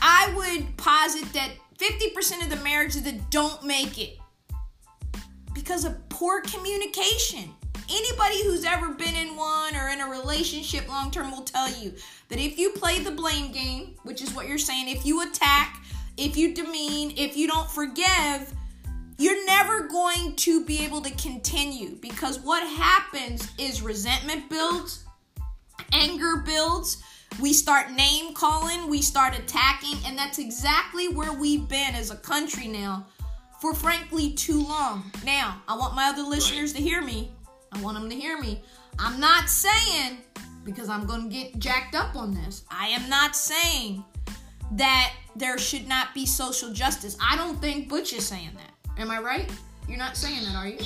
I 0.00 0.32
would 0.36 0.76
posit 0.76 1.32
that 1.32 1.50
50% 1.78 2.44
of 2.44 2.50
the 2.50 2.62
marriages 2.62 3.02
that 3.02 3.30
don't 3.32 3.64
make 3.64 3.98
it 3.98 4.16
because 5.54 5.84
of 5.84 6.08
poor 6.08 6.40
communication. 6.42 7.50
Anybody 7.90 8.42
who's 8.42 8.64
ever 8.64 8.94
been 8.94 9.14
in 9.14 9.36
one 9.36 9.76
or 9.76 9.88
in 9.88 10.00
a 10.00 10.08
relationship 10.08 10.88
long 10.88 11.10
term 11.10 11.30
will 11.30 11.42
tell 11.42 11.70
you 11.70 11.92
that 12.28 12.38
if 12.40 12.58
you 12.58 12.70
play 12.70 12.98
the 12.98 13.10
blame 13.10 13.52
game, 13.52 13.94
which 14.02 14.22
is 14.22 14.34
what 14.34 14.48
you're 14.48 14.58
saying, 14.58 14.88
if 14.88 15.06
you 15.06 15.22
attack, 15.22 15.82
if 16.16 16.36
you 16.36 16.54
demean, 16.54 17.12
if 17.16 17.36
you 17.36 17.46
don't 17.46 17.70
forgive, 17.70 18.52
you're 19.18 19.46
never 19.46 19.86
going 19.86 20.34
to 20.36 20.64
be 20.64 20.84
able 20.84 21.00
to 21.02 21.10
continue 21.12 21.96
because 21.96 22.40
what 22.40 22.66
happens 22.66 23.50
is 23.58 23.82
resentment 23.82 24.50
builds, 24.50 25.04
anger 25.92 26.42
builds, 26.44 27.02
we 27.40 27.52
start 27.52 27.92
name 27.92 28.34
calling, 28.34 28.88
we 28.88 29.00
start 29.00 29.38
attacking, 29.38 29.96
and 30.06 30.18
that's 30.18 30.38
exactly 30.38 31.08
where 31.08 31.32
we've 31.32 31.68
been 31.68 31.94
as 31.94 32.10
a 32.10 32.16
country 32.16 32.66
now 32.66 33.06
for 33.60 33.74
frankly 33.74 34.32
too 34.32 34.62
long. 34.62 35.10
Now, 35.24 35.62
I 35.68 35.76
want 35.76 35.94
my 35.94 36.08
other 36.08 36.22
listeners 36.22 36.72
to 36.74 36.82
hear 36.82 37.02
me. 37.02 37.30
I 37.76 37.80
want 37.82 37.98
them 37.98 38.08
to 38.08 38.16
hear 38.16 38.40
me. 38.40 38.62
I'm 38.98 39.20
not 39.20 39.50
saying 39.50 40.18
because 40.64 40.88
I'm 40.88 41.06
going 41.06 41.28
to 41.28 41.34
get 41.34 41.58
jacked 41.58 41.94
up 41.94 42.16
on 42.16 42.32
this. 42.34 42.64
I 42.70 42.88
am 42.88 43.08
not 43.10 43.36
saying 43.36 44.02
that 44.72 45.12
there 45.36 45.58
should 45.58 45.86
not 45.86 46.14
be 46.14 46.24
social 46.24 46.72
justice. 46.72 47.18
I 47.22 47.36
don't 47.36 47.60
think 47.60 47.88
Butch 47.88 48.14
is 48.14 48.26
saying 48.26 48.52
that. 48.54 49.00
Am 49.00 49.10
I 49.10 49.20
right? 49.20 49.50
You're 49.86 49.98
not 49.98 50.16
saying 50.16 50.42
that, 50.44 50.56
are 50.56 50.66
you? 50.66 50.78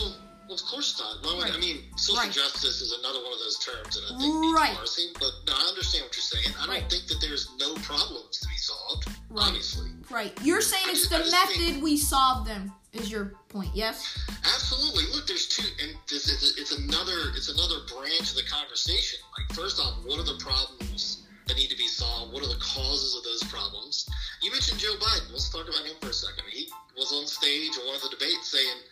Well, 0.51 0.59
of 0.59 0.67
course 0.67 0.99
not. 0.99 1.23
Well, 1.23 1.41
right. 1.41 1.55
I 1.55 1.61
mean, 1.63 1.79
social 1.95 2.25
right. 2.25 2.33
justice 2.33 2.83
is 2.83 2.91
another 2.99 3.23
one 3.23 3.33
of 3.33 3.39
those 3.39 3.57
terms 3.63 3.95
that 3.95 4.03
I 4.03 4.19
think 4.19 4.35
needs 4.35 4.59
right. 4.59 4.75
parsing. 4.75 5.15
But 5.15 5.31
no, 5.47 5.55
I 5.55 5.63
understand 5.71 6.11
what 6.11 6.17
you're 6.19 6.27
saying. 6.27 6.51
I 6.59 6.67
don't 6.67 6.91
think 6.91 7.07
that 7.07 7.23
there's 7.23 7.55
no 7.61 7.73
problems 7.87 8.41
to 8.43 8.49
be 8.49 8.59
solved. 8.59 9.07
Obviously. 9.31 9.91
Right. 10.11 10.35
You're 10.43 10.61
saying 10.61 10.87
it's 10.89 11.07
just, 11.07 11.15
the 11.15 11.31
method 11.31 11.79
think, 11.79 11.85
we 11.85 11.97
solve 11.97 12.49
them. 12.49 12.73
Is 12.93 13.13
your 13.13 13.39
point? 13.49 13.71
Yes. 13.75 14.19
Absolutely. 14.43 15.05
Look, 15.15 15.29
there's 15.29 15.47
two, 15.47 15.63
and 15.87 15.95
this 16.11 16.27
is 16.27 16.59
it's 16.59 16.75
another 16.75 17.31
it's 17.39 17.47
another 17.47 17.87
branch 17.87 18.35
of 18.35 18.35
the 18.35 18.43
conversation. 18.51 19.21
Like, 19.39 19.55
first 19.55 19.79
off, 19.79 20.03
what 20.03 20.19
are 20.19 20.27
the 20.27 20.43
problems 20.43 21.23
that 21.47 21.57
need 21.57 21.71
to 21.71 21.79
be 21.79 21.87
solved? 21.87 22.35
What 22.35 22.43
are 22.43 22.51
the 22.51 22.59
causes 22.59 23.15
of 23.15 23.23
those 23.23 23.45
problems? 23.45 24.11
You 24.43 24.51
mentioned 24.51 24.81
Joe 24.81 24.99
Biden. 24.99 25.31
Let's 25.31 25.49
talk 25.49 25.69
about 25.69 25.87
him 25.87 25.95
for 26.01 26.11
a 26.11 26.13
second. 26.13 26.43
He 26.51 26.67
was 26.97 27.13
on 27.13 27.29
stage 27.29 27.79
in 27.79 27.87
one 27.87 27.95
of 27.95 28.03
the 28.03 28.11
debates 28.11 28.49
saying 28.51 28.83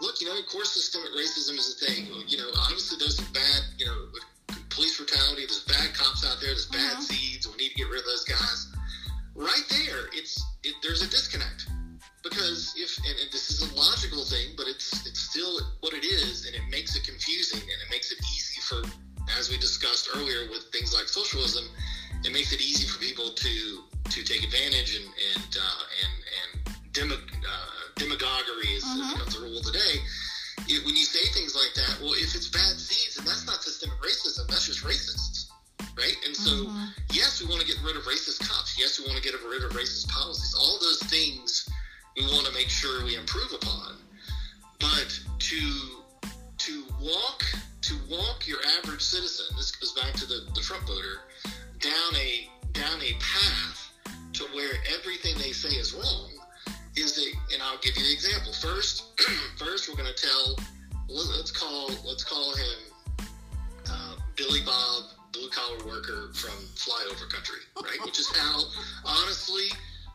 look, 0.00 0.20
you 0.20 0.26
know, 0.26 0.38
of 0.38 0.46
course, 0.46 0.72
systemic 0.72 1.10
racism 1.12 1.58
is 1.58 1.76
a 1.80 1.86
thing. 1.86 2.06
You 2.26 2.38
know, 2.38 2.50
obviously, 2.62 2.98
there's 2.98 3.20
bad, 3.30 3.62
you 3.78 3.86
know, 3.86 4.08
police 4.70 4.96
brutality. 4.96 5.46
There's 5.46 5.64
bad 5.64 5.94
cops 5.94 6.26
out 6.26 6.40
there. 6.40 6.50
There's 6.50 6.66
bad 6.66 6.98
uh-huh. 6.98 7.02
seeds. 7.02 7.46
We 7.46 7.56
need 7.56 7.70
to 7.70 7.74
get 7.74 7.88
rid 7.88 8.00
of 8.00 8.06
those 8.06 8.24
guys. 8.24 8.72
Right 9.34 9.66
there, 9.70 10.10
it's 10.12 10.42
it, 10.62 10.74
there's 10.82 11.02
a 11.02 11.10
disconnect 11.10 11.66
because 12.22 12.74
if 12.76 12.96
and, 12.98 13.18
and, 13.20 13.30
this 13.30 13.50
is 13.50 13.62
a 13.62 13.74
logical 13.74 14.24
thing, 14.24 14.54
but 14.56 14.66
it's 14.66 15.06
it's 15.06 15.20
still 15.20 15.60
what 15.80 15.92
it 15.92 16.04
is, 16.04 16.46
and 16.46 16.54
it 16.54 16.62
makes 16.70 16.96
it 16.96 17.04
confusing, 17.04 17.60
and 17.60 17.78
it 17.82 17.90
makes 17.90 18.10
it 18.12 18.18
easy 18.32 18.60
for, 18.62 18.82
as 19.38 19.50
we 19.50 19.58
discussed 19.58 20.08
earlier 20.16 20.48
with 20.50 20.64
things 20.72 20.94
like 20.94 21.08
socialism, 21.08 21.64
it 22.24 22.32
makes 22.32 22.52
it 22.52 22.60
easy 22.60 22.86
for 22.86 22.98
people 22.98 23.30
to 23.30 23.84
to 24.10 24.22
take 24.22 24.42
advantage 24.42 24.96
and 24.96 25.06
and 25.34 25.58
uh, 25.60 25.82
and 26.02 26.14
and 26.40 26.73
demo, 26.94 27.14
uh, 27.14 27.84
demagoguery 27.96 28.70
is 28.78 28.86
you 28.86 29.02
know, 29.02 29.26
the 29.26 29.40
rule 29.42 29.58
of 29.58 29.64
the 29.66 29.72
day. 29.72 29.94
It, 30.70 30.86
when 30.86 30.94
you 30.94 31.04
say 31.04 31.20
things 31.34 31.52
like 31.52 31.74
that, 31.74 32.00
well, 32.00 32.14
if 32.14 32.34
it's 32.34 32.48
bad 32.48 32.78
seeds, 32.78 33.18
and 33.18 33.26
that's 33.26 33.44
not 33.44 33.60
systemic 33.60 33.98
racism, 34.00 34.46
that's 34.46 34.66
just 34.66 34.86
racists, 34.86 35.50
right? 35.98 36.16
And 36.24 36.34
so, 36.34 36.70
uh-huh. 36.70 36.94
yes, 37.12 37.42
we 37.42 37.50
want 37.50 37.60
to 37.60 37.66
get 37.66 37.76
rid 37.84 37.96
of 37.96 38.04
racist 38.04 38.40
cops. 38.48 38.78
Yes, 38.78 38.98
we 38.98 39.04
want 39.04 39.18
to 39.18 39.22
get 39.22 39.34
rid 39.42 39.64
of 39.64 39.72
racist 39.72 40.08
policies. 40.08 40.54
All 40.54 40.78
those 40.80 41.02
things 41.10 41.68
we 42.16 42.22
want 42.30 42.46
to 42.46 42.54
make 42.54 42.70
sure 42.70 43.04
we 43.04 43.16
improve 43.16 43.52
upon. 43.52 43.98
But 44.80 45.10
to 45.50 45.60
to 46.58 46.84
walk 47.02 47.44
to 47.82 47.94
walk 48.08 48.46
your 48.46 48.58
average 48.78 49.02
citizen, 49.02 49.46
this 49.56 49.72
goes 49.72 49.92
back 49.92 50.14
to 50.14 50.26
the, 50.26 50.46
the 50.54 50.60
Trump 50.60 50.86
voter, 50.86 51.18
down 51.80 52.14
a 52.14 52.48
down 52.72 53.02
a 53.02 53.12
path 53.18 53.90
to 54.34 54.44
where 54.54 54.72
everything 54.94 55.34
they 55.38 55.52
say 55.52 55.74
is 55.76 55.92
wrong 55.92 56.13
the 56.13 56.13
I'll 57.74 57.80
give 57.80 57.96
you 57.98 58.04
the 58.04 58.12
example. 58.12 58.52
First, 58.52 59.20
first 59.58 59.88
we're 59.88 59.96
going 59.96 60.14
to 60.14 60.14
tell. 60.14 60.54
Let's 61.08 61.50
call 61.50 61.90
let's 62.06 62.22
call 62.22 62.54
him 62.54 62.78
uh, 63.90 64.14
Billy 64.36 64.60
Bob, 64.64 65.10
blue 65.32 65.48
collar 65.50 65.84
worker 65.84 66.30
from 66.34 66.54
flyover 66.78 67.28
country, 67.28 67.66
right? 67.82 67.98
which 68.04 68.20
is 68.20 68.30
how, 68.38 68.60
honestly, 69.04 69.66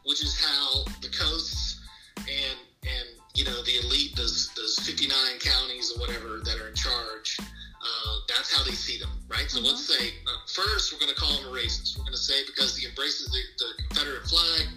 which 0.06 0.24
is 0.24 0.40
how 0.40 0.86
the 1.02 1.10
coasts 1.10 1.82
and 2.20 2.60
and 2.84 3.08
you 3.36 3.44
know 3.44 3.62
the 3.64 3.76
elite, 3.84 4.16
those 4.16 4.54
those 4.56 4.80
59 4.80 5.12
counties 5.40 5.92
or 5.92 6.00
whatever 6.00 6.40
that 6.46 6.62
are 6.62 6.70
in 6.70 6.76
charge. 6.76 7.40
Uh, 7.42 8.16
that's 8.30 8.56
how 8.56 8.64
they 8.64 8.72
see 8.72 8.98
them, 8.98 9.12
right? 9.28 9.52
So 9.52 9.58
mm-hmm. 9.58 9.68
let's 9.68 9.86
say 9.86 10.14
uh, 10.26 10.32
first 10.48 10.94
we're 10.94 11.00
going 11.00 11.14
to 11.14 11.20
call 11.20 11.36
him 11.36 11.46
a 11.48 11.52
racist. 11.52 11.98
We're 11.98 12.06
going 12.06 12.16
to 12.16 12.24
say 12.24 12.40
because 12.46 12.78
he 12.78 12.88
embraces 12.88 13.28
the, 13.28 13.42
the 13.58 13.84
Confederate 13.84 14.28
flag, 14.28 14.68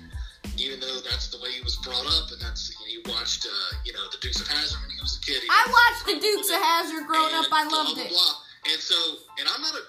even 0.58 0.80
though 0.80 1.00
that's 1.02 1.28
the 1.28 1.38
way 1.38 1.50
he 1.52 1.62
was 1.62 1.76
brought 1.82 2.06
up, 2.06 2.30
and 2.30 2.40
that's 2.40 2.70
you 2.70 2.76
know, 2.78 2.86
he 2.86 2.98
watched 3.10 3.46
uh, 3.46 3.76
you 3.84 3.92
know 3.92 4.04
the 4.10 4.18
Dukes 4.20 4.40
of 4.40 4.48
Hazzard 4.48 4.80
when 4.82 4.90
he 4.90 5.00
was 5.00 5.18
a 5.18 5.22
kid. 5.24 5.42
I 5.48 5.62
watched 5.66 6.04
the 6.06 6.18
Dukes 6.20 6.50
of 6.50 6.60
Hazzard 6.60 7.06
growing 7.06 7.34
up. 7.34 7.46
I 7.50 7.64
loved 7.64 7.94
blah, 7.96 8.04
blah, 8.04 8.08
blah. 8.08 8.34
And 8.72 8.80
so, 8.80 8.96
and 9.38 9.48
I'm 9.48 9.62
not 9.62 9.74
a 9.74 9.84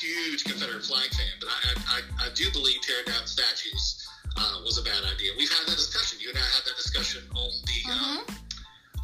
huge 0.00 0.44
Confederate 0.44 0.84
flag 0.84 1.08
fan, 1.10 1.34
but 1.40 1.48
I 1.48 2.00
I, 2.00 2.26
I 2.26 2.28
do 2.34 2.50
believe 2.52 2.80
tearing 2.82 3.06
down 3.06 3.26
statues 3.26 4.06
uh, 4.36 4.60
was 4.64 4.78
a 4.78 4.82
bad 4.82 5.00
idea. 5.04 5.32
We've 5.38 5.50
had 5.50 5.66
that 5.66 5.76
discussion. 5.76 6.18
You 6.20 6.30
and 6.30 6.38
I 6.38 6.48
had 6.58 6.64
that 6.66 6.76
discussion 6.76 7.22
on 7.34 7.50
the. 7.64 7.78
Uh, 7.86 7.94
mm-hmm. 7.94 8.30
Uh, 8.30 8.34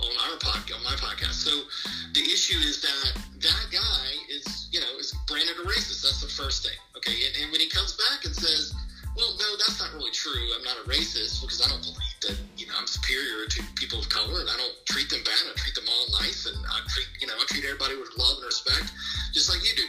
on 0.01 0.13
our 0.29 0.37
podcast, 0.39 0.77
on 0.77 0.85
my 0.85 0.97
podcast. 1.01 1.41
So 1.41 1.65
the 2.13 2.21
issue 2.21 2.59
is 2.59 2.81
that 2.83 3.23
that 3.41 3.65
guy 3.73 4.07
is, 4.29 4.69
you 4.71 4.81
know, 4.81 4.99
is 4.99 5.15
branded 5.27 5.57
a 5.57 5.67
racist. 5.67 6.03
That's 6.03 6.21
the 6.21 6.29
first 6.29 6.65
thing. 6.65 6.77
Okay, 6.97 7.17
and, 7.27 7.43
and 7.43 7.53
when 7.53 7.61
he 7.61 7.69
comes 7.69 7.97
back 7.97 8.25
and 8.25 8.35
says, 8.35 8.75
well, 9.17 9.33
no, 9.41 9.49
that's 9.57 9.81
not 9.81 9.93
really 9.97 10.13
true. 10.13 10.37
I'm 10.57 10.63
not 10.63 10.77
a 10.77 10.89
racist 10.89 11.41
because 11.41 11.65
I 11.65 11.69
don't 11.73 11.81
believe 11.81 12.17
that 12.29 12.37
you 12.61 12.69
know 12.69 12.77
I'm 12.77 12.87
superior 12.87 13.49
to 13.49 13.59
people 13.75 13.99
of 13.99 14.09
color, 14.09 14.41
and 14.41 14.49
I 14.49 14.57
don't 14.57 14.77
treat 14.85 15.09
them 15.09 15.25
bad. 15.25 15.41
I 15.49 15.57
treat 15.57 15.75
them 15.75 15.89
all 15.89 16.21
nice, 16.21 16.45
and 16.45 16.57
I 16.69 16.85
treat 16.87 17.09
you 17.21 17.27
know 17.27 17.35
I 17.35 17.45
treat 17.49 17.65
everybody 17.65 17.97
with 17.97 18.13
love 18.21 18.37
and 18.37 18.47
respect, 18.47 18.93
just 19.33 19.49
like 19.49 19.65
you 19.65 19.75
do. 19.77 19.89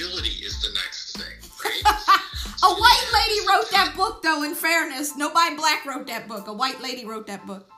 White 0.00 0.08
fragility 0.08 0.44
is 0.44 0.60
the 0.62 0.72
next 0.72 1.16
thing, 1.16 1.36
right? 1.64 1.82
a 2.64 2.74
white 2.74 3.10
lady 3.12 3.46
wrote 3.46 3.70
that 3.70 3.94
book, 3.96 4.22
though. 4.22 4.44
In 4.44 4.54
fairness, 4.54 5.16
nobody 5.16 5.56
black 5.56 5.84
wrote 5.84 6.06
that 6.06 6.26
book. 6.26 6.48
A 6.48 6.52
white 6.52 6.80
lady 6.80 7.04
wrote 7.04 7.26
that 7.26 7.46
book. 7.46 7.68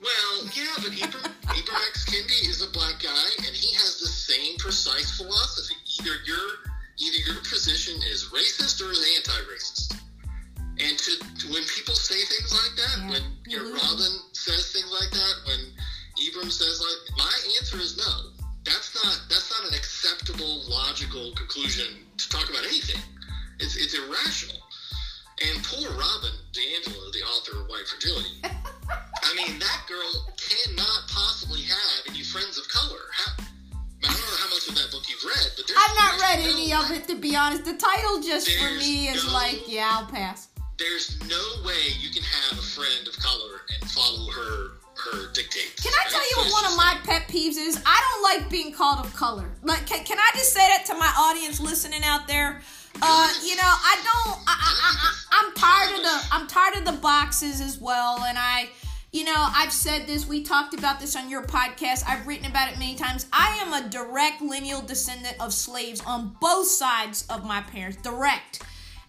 Well, 0.00 0.44
yeah, 0.54 0.74
but 0.76 0.92
Ibram, 0.92 1.32
Ibram 1.42 1.88
X. 1.88 2.04
Kendi 2.04 2.48
is 2.48 2.62
a 2.62 2.70
black 2.72 3.02
guy, 3.02 3.24
and 3.38 3.56
he 3.56 3.72
has 3.76 3.98
the 4.00 4.08
same 4.08 4.56
precise 4.58 5.16
philosophy. 5.16 5.74
Either 6.00 6.16
your 6.26 6.46
either 6.98 7.32
your 7.32 7.40
position 7.48 7.96
is 8.10 8.28
racist 8.28 8.84
or 8.84 8.90
is 8.90 9.00
anti-racist. 9.16 9.96
And 10.84 10.98
to, 10.98 11.12
to, 11.38 11.52
when 11.52 11.64
people 11.64 11.94
say 11.94 12.20
things 12.28 12.52
like 12.52 12.76
that, 12.76 12.96
yeah. 13.00 13.10
when 13.10 13.22
your 13.46 13.64
Robin 13.64 14.12
mm-hmm. 14.12 14.32
says 14.32 14.72
things 14.72 14.92
like 14.92 15.10
that, 15.10 15.34
when 15.46 15.60
Ibram 16.20 16.52
says 16.52 16.80
like, 16.80 17.18
my 17.18 17.32
answer 17.58 17.78
is 17.78 17.96
no. 17.96 18.39
That's 18.64 18.94
not 18.94 19.20
that's 19.28 19.50
not 19.50 19.68
an 19.70 19.74
acceptable 19.74 20.62
logical 20.68 21.32
conclusion 21.32 22.04
to 22.16 22.28
talk 22.28 22.48
about 22.48 22.64
anything. 22.64 23.00
It's 23.58 23.76
it's 23.76 23.94
irrational. 23.94 24.60
And 25.40 25.64
poor 25.64 25.88
Robin 25.88 26.36
DiAngelo, 26.52 27.12
the 27.12 27.24
author 27.24 27.62
of 27.62 27.68
White 27.68 27.88
Fragility, 27.88 28.40
I 28.44 29.34
mean 29.34 29.58
that 29.58 29.80
girl 29.88 30.28
cannot 30.36 31.08
possibly 31.08 31.62
have 31.62 32.00
any 32.08 32.22
friends 32.22 32.58
of 32.58 32.68
color. 32.68 33.00
How, 33.12 33.44
I 34.04 34.06
don't 34.06 34.12
know 34.12 34.40
how 34.44 34.50
much 34.50 34.68
of 34.68 34.74
that 34.74 34.90
book 34.92 35.08
you've 35.08 35.24
read, 35.24 35.50
but 35.56 35.64
I've 35.76 35.96
not 35.96 36.20
read 36.20 36.44
no, 36.44 36.50
any 36.50 36.72
of 36.74 36.90
it 36.90 37.08
to 37.08 37.16
be 37.16 37.34
honest. 37.36 37.64
The 37.64 37.76
title 37.76 38.20
just 38.20 38.50
for 38.50 38.74
me 38.76 39.08
is 39.08 39.26
no, 39.26 39.32
like, 39.32 39.64
yeah, 39.66 39.88
I'll 39.92 40.06
pass 40.06 40.50
there's 40.80 41.20
no 41.28 41.62
way 41.62 41.92
you 42.00 42.08
can 42.08 42.22
have 42.22 42.58
a 42.58 42.62
friend 42.62 43.06
of 43.06 43.14
color 43.18 43.60
and 43.68 43.90
follow 43.90 44.30
her 44.32 44.79
her 45.12 45.32
dictates. 45.32 45.82
Can 45.82 45.92
I 45.92 46.10
tell 46.10 46.22
you 46.22 46.36
what 46.38 46.52
one 46.52 46.72
of 46.72 46.76
my 46.76 46.98
pet 47.04 47.28
peeves 47.28 47.56
is? 47.56 47.80
I 47.84 48.02
don't 48.10 48.22
like 48.22 48.50
being 48.50 48.72
called 48.72 49.04
of 49.04 49.14
color. 49.14 49.50
Like, 49.62 49.86
can, 49.86 50.04
can 50.04 50.18
I 50.18 50.30
just 50.34 50.52
say 50.52 50.66
that 50.66 50.84
to 50.86 50.94
my 50.94 51.12
audience 51.18 51.60
listening 51.60 52.02
out 52.04 52.26
there? 52.28 52.60
Uh, 53.02 53.32
you 53.44 53.56
know, 53.56 53.62
I 53.62 53.96
don't. 54.02 54.38
I, 54.46 54.54
I, 54.60 54.92
I, 55.06 55.10
I'm 55.32 55.54
tired 55.54 55.96
of 55.96 56.02
the. 56.02 56.28
I'm 56.32 56.46
tired 56.46 56.76
of 56.76 56.84
the 56.84 57.00
boxes 57.00 57.60
as 57.60 57.78
well, 57.78 58.22
and 58.24 58.36
I. 58.38 58.68
You 59.12 59.24
know, 59.24 59.34
I've 59.36 59.72
said 59.72 60.06
this, 60.06 60.28
we 60.28 60.44
talked 60.44 60.72
about 60.72 61.00
this 61.00 61.16
on 61.16 61.28
your 61.28 61.42
podcast, 61.42 62.04
I've 62.06 62.28
written 62.28 62.46
about 62.46 62.70
it 62.70 62.78
many 62.78 62.94
times. 62.94 63.26
I 63.32 63.58
am 63.60 63.72
a 63.72 63.88
direct 63.88 64.40
lineal 64.40 64.82
descendant 64.82 65.34
of 65.40 65.52
slaves 65.52 66.00
on 66.06 66.36
both 66.40 66.68
sides 66.68 67.26
of 67.28 67.44
my 67.44 67.60
parents. 67.60 67.96
Direct. 68.02 68.62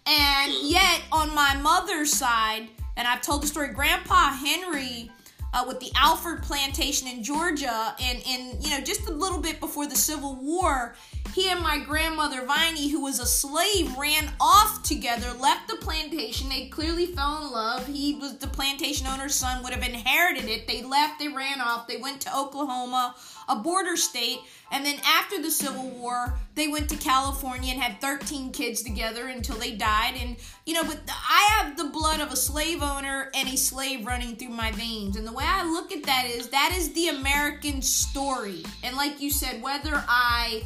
And 0.07 0.53
yet, 0.63 1.03
on 1.11 1.35
my 1.35 1.55
mother's 1.61 2.11
side, 2.11 2.69
and 2.97 3.07
I've 3.07 3.21
told 3.21 3.43
the 3.43 3.47
story, 3.47 3.67
Grandpa 3.67 4.31
Henry. 4.33 5.11
Uh, 5.53 5.65
with 5.67 5.81
the 5.81 5.91
Alford 5.97 6.43
plantation 6.43 7.09
in 7.09 7.21
Georgia, 7.21 7.93
and, 8.01 8.23
and 8.25 8.63
you 8.63 8.69
know, 8.69 8.79
just 8.79 9.09
a 9.09 9.11
little 9.11 9.39
bit 9.39 9.59
before 9.59 9.85
the 9.85 9.97
Civil 9.97 10.37
War, 10.37 10.95
he 11.33 11.49
and 11.49 11.61
my 11.61 11.77
grandmother 11.79 12.45
Viney, 12.45 12.89
who 12.89 13.01
was 13.01 13.19
a 13.19 13.25
slave, 13.25 13.95
ran 13.97 14.31
off 14.39 14.83
together, 14.83 15.31
left 15.39 15.69
the 15.69 15.75
plantation. 15.77 16.49
They 16.49 16.67
clearly 16.67 17.05
fell 17.05 17.45
in 17.45 17.51
love. 17.51 17.87
He 17.87 18.15
was 18.15 18.37
the 18.37 18.47
plantation 18.47 19.07
owner's 19.07 19.35
son, 19.35 19.63
would 19.63 19.73
have 19.73 19.83
inherited 19.83 20.45
it. 20.45 20.67
They 20.67 20.83
left, 20.83 21.19
they 21.19 21.29
ran 21.29 21.61
off, 21.61 21.87
they 21.87 21.97
went 21.97 22.21
to 22.21 22.37
Oklahoma, 22.37 23.15
a 23.51 23.55
border 23.57 23.97
state, 23.97 24.39
and 24.71 24.85
then 24.85 24.95
after 25.05 25.41
the 25.41 25.51
Civil 25.51 25.89
War, 25.89 26.33
they 26.55 26.69
went 26.69 26.89
to 26.89 26.95
California 26.95 27.73
and 27.73 27.81
had 27.81 27.99
13 27.99 28.51
kids 28.51 28.81
together 28.81 29.27
until 29.27 29.57
they 29.57 29.75
died. 29.75 30.15
And, 30.17 30.37
you 30.65 30.73
know, 30.73 30.85
but 30.85 30.99
I 31.07 31.59
have 31.59 31.75
the 31.75 31.89
blood 31.89 32.21
of 32.21 32.31
a 32.31 32.37
slave 32.37 32.81
owner 32.81 33.29
and 33.35 33.49
a 33.49 33.57
slave 33.57 34.05
running 34.05 34.37
through 34.37 34.49
my 34.49 34.71
veins. 34.71 35.17
And 35.17 35.27
the 35.27 35.33
way 35.33 35.43
I 35.45 35.65
look 35.65 35.91
at 35.91 36.03
that 36.03 36.25
is 36.25 36.49
that 36.49 36.73
is 36.75 36.93
the 36.93 37.09
American 37.09 37.81
story. 37.81 38.63
And 38.83 38.95
like 38.95 39.21
you 39.21 39.29
said, 39.29 39.61
whether 39.61 39.91
I 39.93 40.63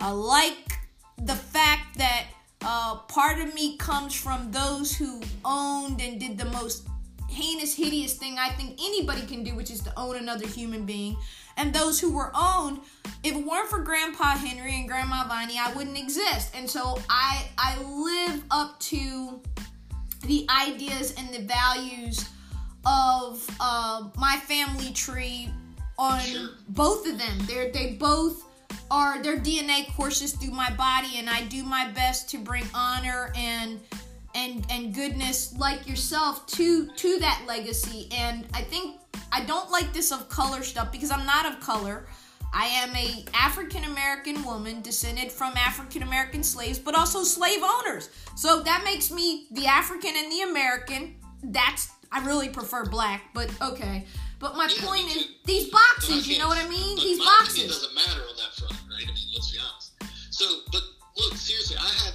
uh, 0.00 0.12
like 0.12 0.72
the 1.18 1.36
fact 1.36 1.98
that 1.98 2.26
uh, 2.62 2.96
part 3.08 3.38
of 3.38 3.54
me 3.54 3.76
comes 3.76 4.14
from 4.14 4.50
those 4.50 4.96
who 4.96 5.22
owned 5.44 6.00
and 6.00 6.18
did 6.18 6.36
the 6.36 6.46
most 6.46 6.88
heinous, 7.36 7.74
hideous 7.74 8.14
thing 8.14 8.38
I 8.38 8.50
think 8.50 8.78
anybody 8.80 9.22
can 9.26 9.42
do, 9.44 9.54
which 9.54 9.70
is 9.70 9.80
to 9.82 9.92
own 9.96 10.16
another 10.16 10.46
human 10.46 10.84
being 10.84 11.16
and 11.56 11.72
those 11.72 11.98
who 11.98 12.14
were 12.14 12.30
owned, 12.34 12.80
if 13.22 13.34
it 13.34 13.44
weren't 13.44 13.68
for 13.68 13.80
Grandpa 13.80 14.36
Henry 14.36 14.74
and 14.74 14.88
Grandma 14.88 15.26
Viney, 15.26 15.58
I 15.58 15.72
wouldn't 15.72 15.98
exist. 15.98 16.54
And 16.54 16.68
so 16.68 17.00
I 17.08 17.48
I 17.58 17.78
live 17.82 18.44
up 18.50 18.78
to 18.80 19.40
the 20.24 20.46
ideas 20.50 21.14
and 21.16 21.28
the 21.32 21.40
values 21.40 22.28
of 22.84 23.44
uh, 23.58 24.08
my 24.16 24.36
family 24.36 24.92
tree 24.92 25.50
on 25.98 26.20
both 26.68 27.06
of 27.06 27.18
them. 27.18 27.38
They're 27.46 27.70
they 27.72 27.92
both 27.92 28.44
are 28.90 29.22
their 29.22 29.38
DNA 29.38 29.92
courses 29.94 30.32
through 30.32 30.52
my 30.52 30.70
body, 30.74 31.16
and 31.16 31.28
I 31.28 31.44
do 31.44 31.64
my 31.64 31.90
best 31.90 32.28
to 32.30 32.38
bring 32.38 32.64
honor 32.74 33.32
and 33.34 33.80
and 34.36 34.64
and 34.70 34.94
goodness 34.94 35.56
like 35.56 35.88
yourself 35.88 36.46
to 36.46 36.86
to 36.92 37.18
that 37.18 37.42
legacy. 37.48 38.08
And 38.12 38.46
I 38.54 38.62
think 38.62 39.00
I 39.32 39.44
don't 39.44 39.70
like 39.70 39.92
this 39.92 40.12
of 40.12 40.28
color 40.28 40.62
stuff 40.62 40.92
because 40.92 41.10
I'm 41.10 41.26
not 41.26 41.46
of 41.46 41.58
color. 41.60 42.06
I 42.52 42.66
am 42.66 42.94
a 42.94 43.24
African 43.34 43.84
American 43.84 44.44
woman 44.44 44.82
descended 44.82 45.32
from 45.32 45.54
African 45.56 46.02
American 46.02 46.44
slaves, 46.44 46.78
but 46.78 46.94
also 46.94 47.24
slave 47.24 47.60
owners. 47.62 48.10
So 48.36 48.62
that 48.62 48.82
makes 48.84 49.10
me 49.10 49.46
the 49.50 49.66
African 49.66 50.12
and 50.16 50.30
the 50.30 50.42
American. 50.42 51.16
That's 51.42 51.90
I 52.12 52.24
really 52.24 52.48
prefer 52.48 52.84
black, 52.84 53.22
but 53.34 53.50
okay. 53.60 54.06
But 54.38 54.54
my 54.54 54.68
yeah, 54.70 54.86
point 54.86 55.16
is 55.16 55.28
these 55.44 55.70
boxes. 55.70 56.28
You 56.28 56.38
know 56.38 56.48
what 56.48 56.62
I 56.62 56.68
mean? 56.68 56.96
These 56.98 57.18
boxes. 57.18 57.64
It 57.64 57.68
doesn't 57.68 57.94
matter 57.94 58.20
on 58.20 58.36
that 58.36 58.54
front, 58.54 58.80
right? 58.90 59.02
I 59.02 59.06
mean, 59.06 59.28
let's 59.32 59.50
be 59.50 59.58
honest. 59.58 59.92
So, 60.30 60.44
but 60.70 60.82
look, 61.16 61.34
seriously, 61.36 61.76
I 61.78 61.88
had. 62.04 62.12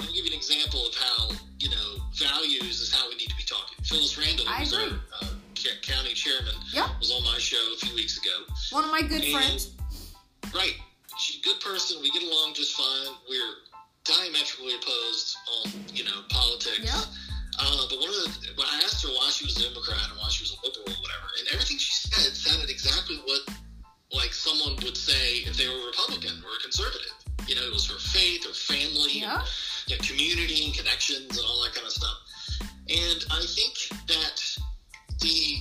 I'll 0.00 0.12
give 0.12 0.24
you 0.24 0.32
an 0.32 0.36
example 0.36 0.86
of 0.86 0.94
how 0.94 1.30
you 1.58 1.70
know 1.70 2.02
values 2.14 2.80
is 2.80 2.92
how 2.92 3.08
we 3.08 3.16
need 3.16 3.28
to 3.28 3.36
be 3.36 3.44
talking. 3.44 3.78
Phyllis 3.84 4.18
Randall, 4.18 4.46
I 4.48 4.62
agree. 4.62 4.96
Our, 5.22 5.28
uh, 5.28 5.34
county 5.80 6.12
chairman, 6.12 6.54
yep. 6.72 6.88
was 7.00 7.10
on 7.12 7.24
my 7.24 7.38
show 7.38 7.60
a 7.72 7.76
few 7.76 7.94
weeks 7.94 8.18
ago. 8.18 8.44
One 8.70 8.84
of 8.84 8.90
my 8.90 9.00
good 9.00 9.24
and, 9.24 9.32
friends. 9.32 9.72
Right. 10.54 10.76
She's 11.18 11.40
a 11.40 11.44
good 11.44 11.60
person. 11.60 12.00
We 12.02 12.10
get 12.10 12.22
along 12.22 12.54
just 12.54 12.76
fine. 12.76 13.14
We're 13.28 13.64
diametrically 14.04 14.74
opposed 14.74 15.36
on, 15.56 15.72
you 15.94 16.04
know, 16.04 16.24
politics. 16.28 16.84
Yep. 16.84 17.04
Uh, 17.58 17.86
but 17.88 17.98
one 18.00 18.08
of 18.08 18.16
the, 18.16 18.52
when 18.56 18.66
I 18.66 18.82
asked 18.84 19.06
her 19.06 19.12
why 19.14 19.30
she 19.30 19.46
was 19.46 19.56
a 19.56 19.68
Democrat 19.68 20.04
and 20.10 20.18
why 20.18 20.28
she 20.28 20.42
was 20.42 20.52
a 20.52 20.58
liberal 20.66 20.90
or 20.90 21.00
whatever, 21.00 21.28
and 21.38 21.48
everything 21.54 21.78
she 21.78 21.94
said 21.94 22.34
sounded 22.34 22.68
exactly 22.68 23.22
what, 23.24 23.48
like, 24.12 24.34
someone 24.34 24.76
would 24.84 24.96
say 24.96 25.46
if 25.46 25.56
they 25.56 25.68
were 25.68 25.80
a 25.80 25.86
Republican 25.86 26.42
or 26.44 26.50
a 26.58 26.60
conservative. 26.60 27.14
You 27.46 27.54
know, 27.54 27.62
it 27.62 27.72
was 27.72 27.86
her 27.88 27.98
faith, 27.98 28.44
her 28.44 28.52
family, 28.52 29.20
yeah. 29.20 29.38
and, 29.38 29.48
community 29.86 30.64
and 30.64 30.74
connections 30.74 31.36
and 31.36 31.46
all 31.46 31.62
that 31.62 31.74
kind 31.74 31.86
of 31.86 31.92
stuff. 31.92 32.18
And 32.88 33.24
I 33.30 33.44
think 33.46 34.06
that 34.08 34.42
the 35.20 35.58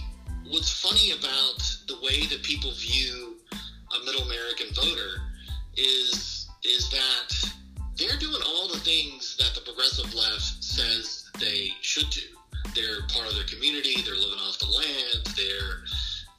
what's 0.50 0.72
funny 0.72 1.12
about 1.12 1.60
the 1.88 1.96
way 2.04 2.26
that 2.28 2.44
people 2.44 2.72
view 2.72 3.38
a 3.52 4.06
middle 4.06 4.24
American 4.24 4.68
voter 4.74 5.22
is 5.78 6.48
is 6.64 6.90
that 6.90 7.52
they're 7.98 8.18
doing 8.20 8.42
all 8.46 8.68
the 8.68 8.80
things 8.80 9.36
that 9.38 9.54
the 9.54 9.62
progressive 9.62 10.14
left 10.14 10.64
says 10.64 11.30
they 11.40 11.72
should 11.82 12.10
do. 12.10 12.22
They're 12.76 13.02
part 13.14 13.28
of 13.28 13.36
their 13.36 13.46
community. 13.46 14.02
They're 14.02 14.16
living 14.16 14.40
off 14.40 14.60
the 14.60 14.68
land. 14.68 15.28
They're 15.36 15.84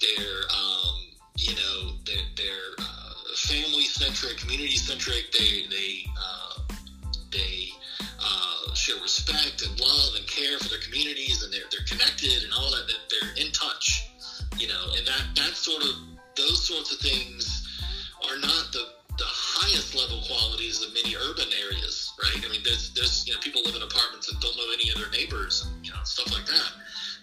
they're 0.00 0.42
um, 0.50 0.96
you 1.36 1.54
know 1.54 1.92
they're, 2.04 2.28
they're 2.36 2.74
uh, 2.78 3.14
family 3.36 3.84
centric, 3.84 4.38
community 4.38 4.76
centric. 4.76 5.32
They 5.32 5.66
they 5.70 6.06
uh, 6.18 6.74
they 7.34 7.68
uh, 8.22 8.74
show 8.74 8.94
respect 9.02 9.66
and 9.66 9.74
love 9.80 10.14
and 10.16 10.26
care 10.26 10.58
for 10.58 10.68
their 10.70 10.80
communities, 10.80 11.42
and 11.42 11.52
they're 11.52 11.66
they're 11.70 11.86
connected 11.86 12.44
and 12.44 12.52
all 12.54 12.70
that. 12.70 12.86
That 12.86 13.02
they're 13.10 13.34
in 13.44 13.52
touch, 13.52 14.08
you 14.58 14.68
know, 14.68 14.84
and 14.96 15.06
that 15.06 15.24
that 15.36 15.54
sort 15.58 15.82
of 15.82 15.94
those 16.36 16.66
sorts 16.66 16.92
of 16.92 16.98
things 16.98 17.66
are 18.30 18.38
not 18.38 18.72
the 18.72 18.86
the 19.18 19.26
highest 19.26 19.94
level 19.94 20.22
qualities 20.26 20.82
of 20.82 20.92
many 20.94 21.14
urban 21.14 21.46
areas, 21.62 22.12
right? 22.22 22.42
I 22.44 22.48
mean, 22.50 22.62
there's 22.64 22.90
there's 22.94 23.26
you 23.26 23.34
know 23.34 23.40
people 23.40 23.62
live 23.64 23.76
in 23.76 23.82
apartments 23.82 24.30
and 24.30 24.40
don't 24.40 24.56
know 24.56 24.70
any 24.72 24.90
of 24.90 24.96
their 24.96 25.10
neighbors, 25.10 25.66
and, 25.66 25.86
you 25.86 25.92
know, 25.92 26.02
stuff 26.04 26.32
like 26.32 26.46
that. 26.46 26.70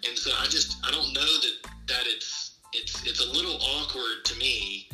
And 0.07 0.17
so 0.17 0.31
I 0.39 0.45
just 0.45 0.77
I 0.85 0.91
don't 0.91 1.13
know 1.13 1.31
that 1.43 1.55
that 1.87 2.03
it's 2.07 2.59
it's 2.73 3.03
it's 3.05 3.19
a 3.19 3.29
little 3.31 3.57
awkward 3.79 4.23
to 4.25 4.35
me 4.37 4.87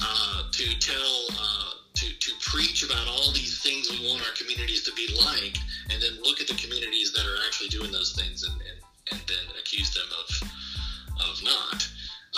uh, 0.00 0.42
to 0.50 0.78
tell 0.80 1.26
uh, 1.38 1.70
to 1.94 2.06
to 2.18 2.32
preach 2.40 2.84
about 2.84 3.06
all 3.08 3.32
these 3.32 3.62
things 3.62 3.90
we 3.90 4.08
want 4.08 4.22
our 4.22 4.34
communities 4.34 4.82
to 4.84 4.92
be 4.92 5.08
like, 5.24 5.56
and 5.90 6.02
then 6.02 6.12
look 6.22 6.40
at 6.40 6.48
the 6.48 6.54
communities 6.54 7.12
that 7.12 7.26
are 7.26 7.38
actually 7.46 7.68
doing 7.68 7.92
those 7.92 8.12
things 8.12 8.44
and, 8.44 8.54
and, 8.54 8.78
and 9.12 9.20
then 9.28 9.44
accuse 9.58 9.92
them 9.94 10.08
of 10.20 11.30
of 11.30 11.42
not. 11.42 11.88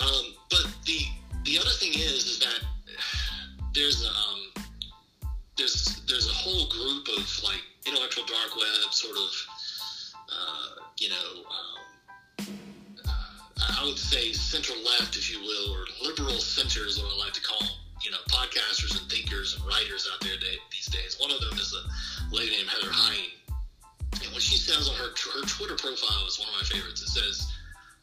Um, 0.02 0.34
but 0.50 0.66
the 0.84 1.00
the 1.44 1.58
other 1.58 1.70
thing 1.70 1.92
is 1.94 2.26
is 2.26 2.38
that 2.40 2.60
there's 3.74 4.04
um, 4.04 4.64
there's 5.56 6.02
there's 6.08 6.28
a 6.28 6.34
whole 6.34 6.68
group 6.68 7.08
of 7.16 7.42
like 7.44 7.62
intellectual 7.86 8.24
dark 8.26 8.56
web 8.56 8.92
sort 8.92 9.16
of 9.16 9.46
uh, 10.32 10.82
you 10.98 11.08
know 11.08 11.44
um, 11.44 11.85
I 13.60 13.84
would 13.84 13.98
say 13.98 14.32
center 14.32 14.74
left 14.84 15.16
if 15.16 15.30
you 15.32 15.40
will 15.40 15.72
or 15.72 15.86
liberal 16.02 16.38
center 16.40 16.86
is 16.86 16.98
what 16.98 17.12
I 17.12 17.16
like 17.16 17.32
to 17.34 17.42
call 17.42 17.60
them 17.60 17.76
you 18.02 18.10
know 18.10 18.18
podcasters 18.28 19.00
and 19.00 19.10
thinkers 19.10 19.56
and 19.56 19.64
writers 19.66 20.08
out 20.12 20.20
there 20.20 20.36
these 20.70 20.86
days. 20.86 21.16
One 21.18 21.30
of 21.30 21.40
them 21.40 21.58
is 21.58 21.74
a 21.74 22.34
lady 22.34 22.56
named 22.56 22.68
Heather 22.68 22.92
Heying, 22.92 23.30
and 24.22 24.32
what 24.32 24.42
she 24.42 24.56
says 24.56 24.88
on 24.88 24.94
her 24.94 25.10
her 25.10 25.46
Twitter 25.46 25.76
profile 25.76 26.26
is 26.26 26.38
one 26.38 26.48
of 26.48 26.54
my 26.54 26.62
favorites. 26.62 27.02
It 27.02 27.08
says, 27.08 27.52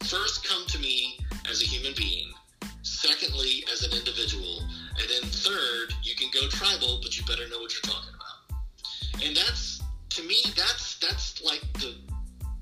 first 0.04 0.48
come 0.48 0.66
to 0.68 0.80
me 0.80 1.20
as 1.50 1.62
a 1.62 1.66
human 1.66 1.94
being. 1.96 2.34
Secondly, 2.82 3.64
as 3.72 3.84
an 3.84 3.98
individual, 3.98 4.60
and 5.00 5.08
then 5.10 5.30
third, 5.30 5.94
you 6.04 6.16
can 6.16 6.30
go 6.34 6.48
tribal, 6.50 7.00
but 7.02 7.18
you 7.18 7.24
better 7.26 7.48
know 7.50 7.60
what 7.60 7.72
you're 7.72 7.94
talking 7.94 8.14
about." 8.14 9.24
And 9.26 9.38
that's 9.38 9.82
to 10.10 10.24
me, 10.24 10.42
that's 10.56 10.98
that's 11.00 11.42
like 11.44 11.62
the 11.74 11.96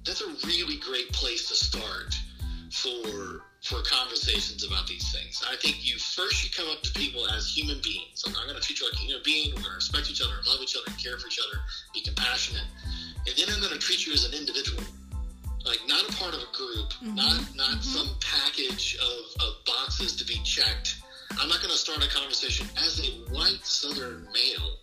that's 0.06 0.22
a 0.22 0.30
really 0.46 0.78
great 0.78 1.12
place 1.12 1.48
to 1.50 1.56
start 1.56 2.16
for 2.72 3.44
for 3.62 3.84
conversations 3.84 4.66
about 4.66 4.88
these 4.88 5.12
things. 5.14 5.44
I 5.48 5.56
think 5.56 5.86
you 5.86 6.00
first 6.00 6.44
you 6.44 6.50
come 6.50 6.72
up 6.72 6.82
to 6.82 6.92
people 6.94 7.30
as 7.30 7.46
human 7.46 7.80
beings. 7.84 8.24
I'm, 8.26 8.34
I'm 8.36 8.48
going 8.48 8.60
to 8.60 8.62
treat 8.62 8.80
you 8.80 8.88
like 8.88 8.96
a 8.96 9.04
human 9.04 9.22
being. 9.24 9.50
We're 9.50 9.62
going 9.62 9.76
to 9.76 9.76
respect 9.76 10.10
each 10.10 10.22
other, 10.22 10.34
love 10.48 10.62
each 10.62 10.76
other, 10.76 10.90
care 10.98 11.18
for 11.18 11.28
each 11.28 11.40
other, 11.40 11.62
be 11.94 12.02
compassionate, 12.02 12.66
and 13.28 13.36
then 13.38 13.54
I'm 13.54 13.62
going 13.62 13.74
to 13.74 13.80
treat 13.80 14.08
you 14.08 14.14
as 14.14 14.26
an 14.26 14.34
individual, 14.34 14.82
like 15.66 15.80
not 15.88 16.02
a 16.10 16.14
part 16.14 16.34
of 16.34 16.42
a 16.42 16.52
group, 16.56 16.90
mm-hmm. 17.04 17.16
not 17.16 17.38
not 17.56 17.78
mm-hmm. 17.78 17.82
some 17.82 18.10
package 18.20 18.98
of, 18.98 19.42
of 19.44 19.66
boxes 19.66 20.16
to 20.18 20.26
be 20.26 20.40
checked. 20.44 20.98
I'm 21.40 21.48
not 21.48 21.60
going 21.60 21.72
to 21.72 21.80
start 21.80 22.04
a 22.04 22.10
conversation 22.10 22.68
as 22.78 23.00
a 23.00 23.12
white 23.32 23.64
Southern 23.64 24.28
male, 24.34 24.80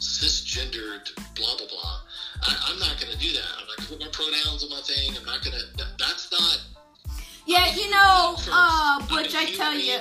cisgendered, 0.00 1.14
blah 1.36 1.56
blah 1.56 1.68
blah. 1.68 2.00
I, 2.42 2.72
am 2.72 2.78
not 2.78 3.00
going 3.00 3.12
to 3.12 3.18
do 3.18 3.32
that. 3.32 3.48
I'm 3.60 3.66
not 3.68 3.76
going 3.76 3.88
to 3.88 3.94
put 3.94 4.00
my 4.00 4.10
pronouns 4.12 4.64
on 4.64 4.70
my 4.70 4.80
thing. 4.82 5.16
I'm 5.16 5.24
not 5.24 5.44
going 5.44 5.56
to. 5.56 5.86
That's 5.98 6.30
not 6.32 6.58
yeah, 7.46 7.72
you 7.74 7.88
know, 7.90 8.34
uh, 8.50 9.06
Butch, 9.06 9.34
I 9.34 9.46
tell 9.54 9.72
you, 9.72 9.98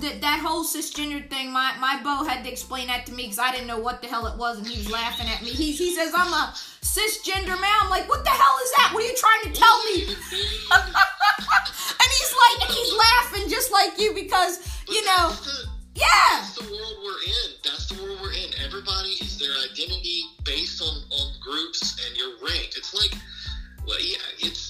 that 0.00 0.20
that 0.22 0.40
whole 0.40 0.64
cisgender 0.64 1.28
thing, 1.28 1.52
my 1.52 1.76
my 1.78 2.00
beau 2.02 2.24
had 2.24 2.42
to 2.44 2.50
explain 2.50 2.86
that 2.88 3.04
to 3.06 3.12
me 3.12 3.24
because 3.24 3.38
I 3.38 3.52
didn't 3.52 3.66
know 3.66 3.78
what 3.78 4.00
the 4.00 4.08
hell 4.08 4.26
it 4.26 4.38
was, 4.38 4.58
and 4.58 4.66
he 4.66 4.78
was 4.78 4.90
laughing 4.90 5.28
at 5.28 5.42
me. 5.42 5.50
He 5.50 5.72
he 5.72 5.94
says 5.94 6.12
I'm 6.16 6.32
a 6.32 6.54
cisgender 6.80 7.60
man. 7.60 7.76
I'm 7.82 7.90
like, 7.90 8.08
what 8.08 8.24
the 8.24 8.30
hell 8.30 8.56
is 8.64 8.72
that? 8.78 8.90
What 8.94 9.04
are 9.04 9.06
you 9.06 9.16
trying 9.16 9.52
to 9.52 9.60
tell 9.60 9.84
me? 9.84 10.04
and 10.80 12.08
he's 12.16 12.34
like, 12.48 12.68
and 12.68 12.72
he's 12.72 12.94
laughing 12.96 13.50
just 13.50 13.70
like 13.70 14.00
you 14.00 14.14
because 14.14 14.58
you 14.88 15.04
know. 15.04 15.32
Yeah. 15.92 16.06
That's 16.40 16.54
the 16.54 16.64
world 16.64 16.96
we're 17.04 17.22
in. 17.26 17.50
That's 17.62 17.88
the 17.88 18.02
world 18.02 18.20
we're 18.22 18.32
in. 18.32 18.48
Everybody 18.64 19.20
is 19.20 19.38
their 19.38 19.52
identity 19.70 20.22
based 20.44 20.80
on, 20.80 20.96
on 21.10 21.34
groups 21.42 22.00
and 22.06 22.16
your 22.16 22.30
rank. 22.40 22.72
It's 22.76 22.94
like, 22.94 23.12
well, 23.86 24.00
yeah, 24.00 24.16
it's 24.38 24.69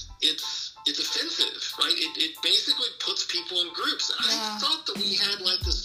groups. 3.73 4.11
Yeah. 4.19 4.35
I 4.35 4.57
thought 4.59 4.85
that 4.87 4.97
we 4.97 5.15
had 5.15 5.41
like 5.41 5.59
this 5.61 5.80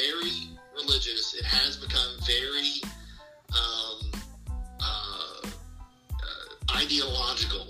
very 0.00 0.48
religious. 0.74 1.34
It 1.34 1.44
has 1.44 1.76
become 1.76 2.16
very 2.24 2.80
um, 3.52 4.10
uh, 4.80 5.46
uh, 5.46 6.76
ideological, 6.76 7.66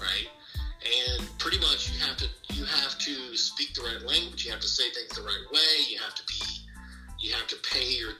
right? 0.00 0.28
And 0.84 1.28
pretty 1.38 1.58
much 1.58 1.92
you 1.92 1.98
have 2.00 2.16
to 2.18 2.28
you 2.52 2.64
have 2.64 2.98
to 2.98 3.36
speak 3.36 3.74
the 3.74 3.82
right 3.82 4.02
language. 4.02 4.44
You 4.44 4.52
have 4.52 4.60
to 4.60 4.68
say 4.68 4.84
things 4.90 5.16
the 5.16 5.22
right 5.22 5.46
way. 5.52 5.84
You 5.88 5.98
have 5.98 6.14
to 6.14 6.22
be 6.26 6.40
you 7.20 7.32
have 7.34 7.46
to 7.48 7.56
pay 7.70 7.86
your 7.92 8.12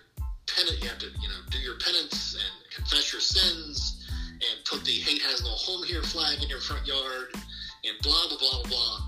penance. 0.47 0.83
You 0.83 0.89
have 0.89 0.99
to 0.99 1.07
you 1.07 1.29
know 1.29 1.41
do 1.51 1.59
your 1.59 1.79
penance 1.79 2.35
and 2.35 2.75
confess 2.75 3.13
your 3.13 3.21
sins 3.21 4.07
and 4.35 4.65
put 4.65 4.85
the 4.85 4.93
hate 4.93 5.23
has 5.23 5.43
no 5.43 5.51
home 5.51 5.85
here 5.85 6.03
flag 6.03 6.43
in 6.43 6.49
your 6.49 6.61
front 6.61 6.87
yard 6.87 7.33
and 7.33 7.95
blah 8.03 8.29
blah 8.29 8.39
blah 8.39 8.63
blah 8.63 8.71
blah. 8.71 8.99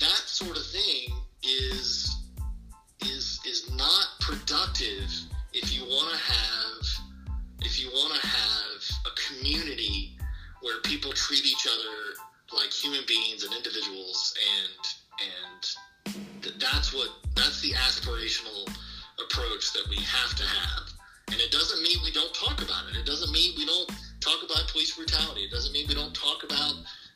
That 0.00 0.22
sort 0.26 0.56
of 0.56 0.66
thing 0.66 1.12
is 1.42 2.19
is 3.06 3.40
is 3.46 3.70
not 3.74 4.06
productive 4.20 5.10
if 5.52 5.74
you 5.74 5.82
want 5.84 6.12
to 6.12 6.32
have 6.32 6.86
if 7.62 7.80
you 7.80 7.88
want 7.90 8.20
to 8.20 8.26
have 8.26 8.82
a 9.06 9.10
community 9.28 10.16
where 10.62 10.80
people 10.82 11.12
treat 11.12 11.44
each 11.44 11.66
other 11.66 12.56
like 12.56 12.70
human 12.70 13.00
beings 13.06 13.44
and 13.44 13.54
individuals 13.54 14.34
and 14.58 14.86
and 15.20 16.42
th- 16.42 16.54
that's 16.58 16.92
what 16.92 17.08
that's 17.34 17.60
the 17.60 17.72
aspirational 17.72 18.68
approach 19.24 19.72
that 19.72 19.86
we 19.88 19.96
have 19.96 20.34
to 20.36 20.44
have. 20.44 20.90
And 21.30 21.40
it 21.40 21.50
doesn't 21.52 21.82
mean 21.82 21.98
we 22.02 22.10
don't 22.10 22.34
talk 22.34 22.60
about 22.62 22.88
it. 22.90 22.96
It 22.96 23.06
doesn't 23.06 23.30
mean 23.32 23.54
we 23.56 23.66
don't 23.66 23.90
talk 24.20 24.42
about 24.42 24.68
police 24.68 24.96
brutality. 24.96 25.42
It 25.42 25.50
doesn't 25.50 25.72
mean 25.72 25.86
we 25.86 25.94
don't 25.94 26.14
talk 26.14 26.42
about 26.42 26.74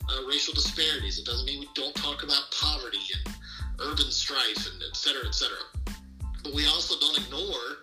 uh, 0.09 0.27
racial 0.27 0.53
disparities. 0.53 1.19
It 1.19 1.25
doesn't 1.25 1.45
mean 1.45 1.59
we 1.59 1.69
don't 1.73 1.95
talk 1.95 2.23
about 2.23 2.51
poverty 2.51 3.01
and 3.25 3.35
urban 3.79 4.11
strife 4.11 4.67
and 4.71 4.81
et 4.83 4.95
cetera 4.95 5.25
et 5.25 5.35
cetera 5.35 5.57
but 6.43 6.53
we 6.53 6.65
also 6.67 6.95
don't 6.99 7.17
ignore 7.17 7.81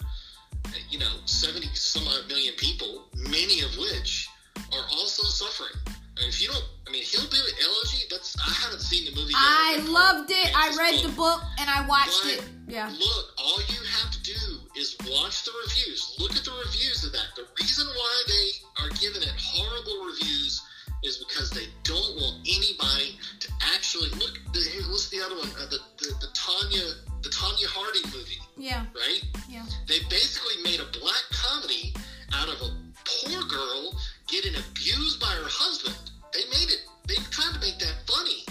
you 0.90 0.98
know 0.98 1.12
70 1.26 1.66
some 1.74 2.06
odd 2.08 2.28
million 2.28 2.54
people 2.56 3.08
many 3.16 3.60
of 3.60 3.76
which 3.78 4.28
are 4.56 4.86
also 4.92 5.22
suffering 5.24 5.74
and 6.18 6.26
if 6.28 6.40
you 6.40 6.48
don't 6.48 6.64
i 6.86 6.90
mean 6.90 7.02
hillbilly 7.04 7.52
elegy 7.62 8.04
that's 8.10 8.36
i 8.38 8.52
haven't 8.64 8.80
seen 8.80 9.04
the 9.04 9.10
movie 9.18 9.32
yet. 9.32 9.40
I 9.40 9.78
loved 9.88 10.30
it. 10.30 10.50
I 10.54 10.74
read 10.78 10.94
book. 11.02 11.10
the 11.10 11.16
book 11.16 11.40
and 11.58 11.70
I 11.70 11.86
watched 11.86 12.20
But 12.24 12.32
it. 12.32 12.44
Yeah. 12.68 12.88
Look, 12.88 13.24
all 13.38 13.58
you 13.68 13.80
have 14.00 14.10
to 14.12 14.22
do 14.22 14.40
is 14.76 14.96
watch 15.08 15.44
the 15.44 15.52
reviews. 15.64 16.16
Look 16.18 16.32
at 16.36 16.44
the 16.44 16.52
reviews 16.64 17.04
of 17.04 17.12
that. 17.12 17.32
The 17.36 17.44
reason 17.60 17.86
why 17.86 18.22
they 18.28 18.46
are 18.84 18.88
giving 19.00 19.22
it 19.22 19.34
horrible 19.36 20.06
reviews 20.06 20.62
is 21.02 21.18
because 21.26 21.50
they 21.50 21.66
don't 21.82 22.14
want 22.16 22.40
anybody 22.46 23.18
to 23.40 23.48
actually 23.74 24.10
look. 24.20 24.38
The, 24.52 24.62
what's 24.88 25.08
the 25.10 25.20
other 25.20 25.36
one? 25.36 25.48
Uh, 25.58 25.66
the, 25.70 25.78
the 25.98 26.08
the 26.20 26.28
Tanya 26.34 26.84
the 27.22 27.28
Tonya 27.30 27.66
Harding 27.70 28.02
movie, 28.10 28.38
Yeah. 28.56 28.84
right? 28.94 29.22
Yeah. 29.48 29.64
They 29.86 29.98
basically 30.10 30.58
made 30.64 30.80
a 30.80 30.86
black 30.98 31.22
comedy 31.30 31.94
out 32.34 32.48
of 32.48 32.58
a 32.60 32.70
poor 33.06 33.42
girl 33.46 33.94
getting 34.26 34.54
abused 34.56 35.20
by 35.20 35.30
her 35.30 35.46
husband. 35.46 35.94
They 36.34 36.42
made 36.50 36.70
it. 36.70 36.82
They 37.06 37.14
tried 37.30 37.54
to 37.54 37.60
make 37.60 37.78
that 37.78 37.94
funny. 38.10 38.42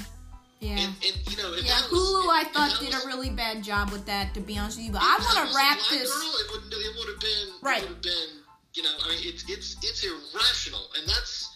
Yeah. 0.61 0.77
And, 0.87 0.93
and 1.03 1.15
you 1.27 1.35
know, 1.35 1.51
and 1.53 1.65
Yeah, 1.65 1.73
that 1.83 1.91
was- 1.91 1.99
Hulu, 1.99 2.29
I 2.31 2.43
thought 2.53 2.79
did 2.79 2.93
was- 2.93 3.03
a 3.03 3.07
really 3.07 3.29
bad 3.31 3.63
job 3.63 3.91
with 3.91 4.05
that, 4.05 4.33
to 4.35 4.39
be 4.39 4.57
honest 4.57 4.77
with 4.77 4.87
you. 4.87 4.91
But 4.93 5.01
I 5.03 5.17
want 5.19 5.49
to 5.49 5.55
wrap 5.55 5.79
this. 5.89 6.07
Girl, 6.07 6.31
it 6.39 6.47
would 6.51 6.63
it 6.71 6.93
would 6.95 7.09
have 7.11 7.19
been 7.19 7.47
Right. 7.61 7.83
It 7.83 7.89
would 7.89 7.95
have 7.95 8.03
been 8.03 8.29
you 8.73 8.83
know 8.83 8.93
I 9.03 9.09
mean 9.09 9.19
it's 9.23 9.43
it's 9.49 9.75
it's 9.83 10.03
irrational, 10.07 10.87
and 10.95 11.03
that's 11.09 11.50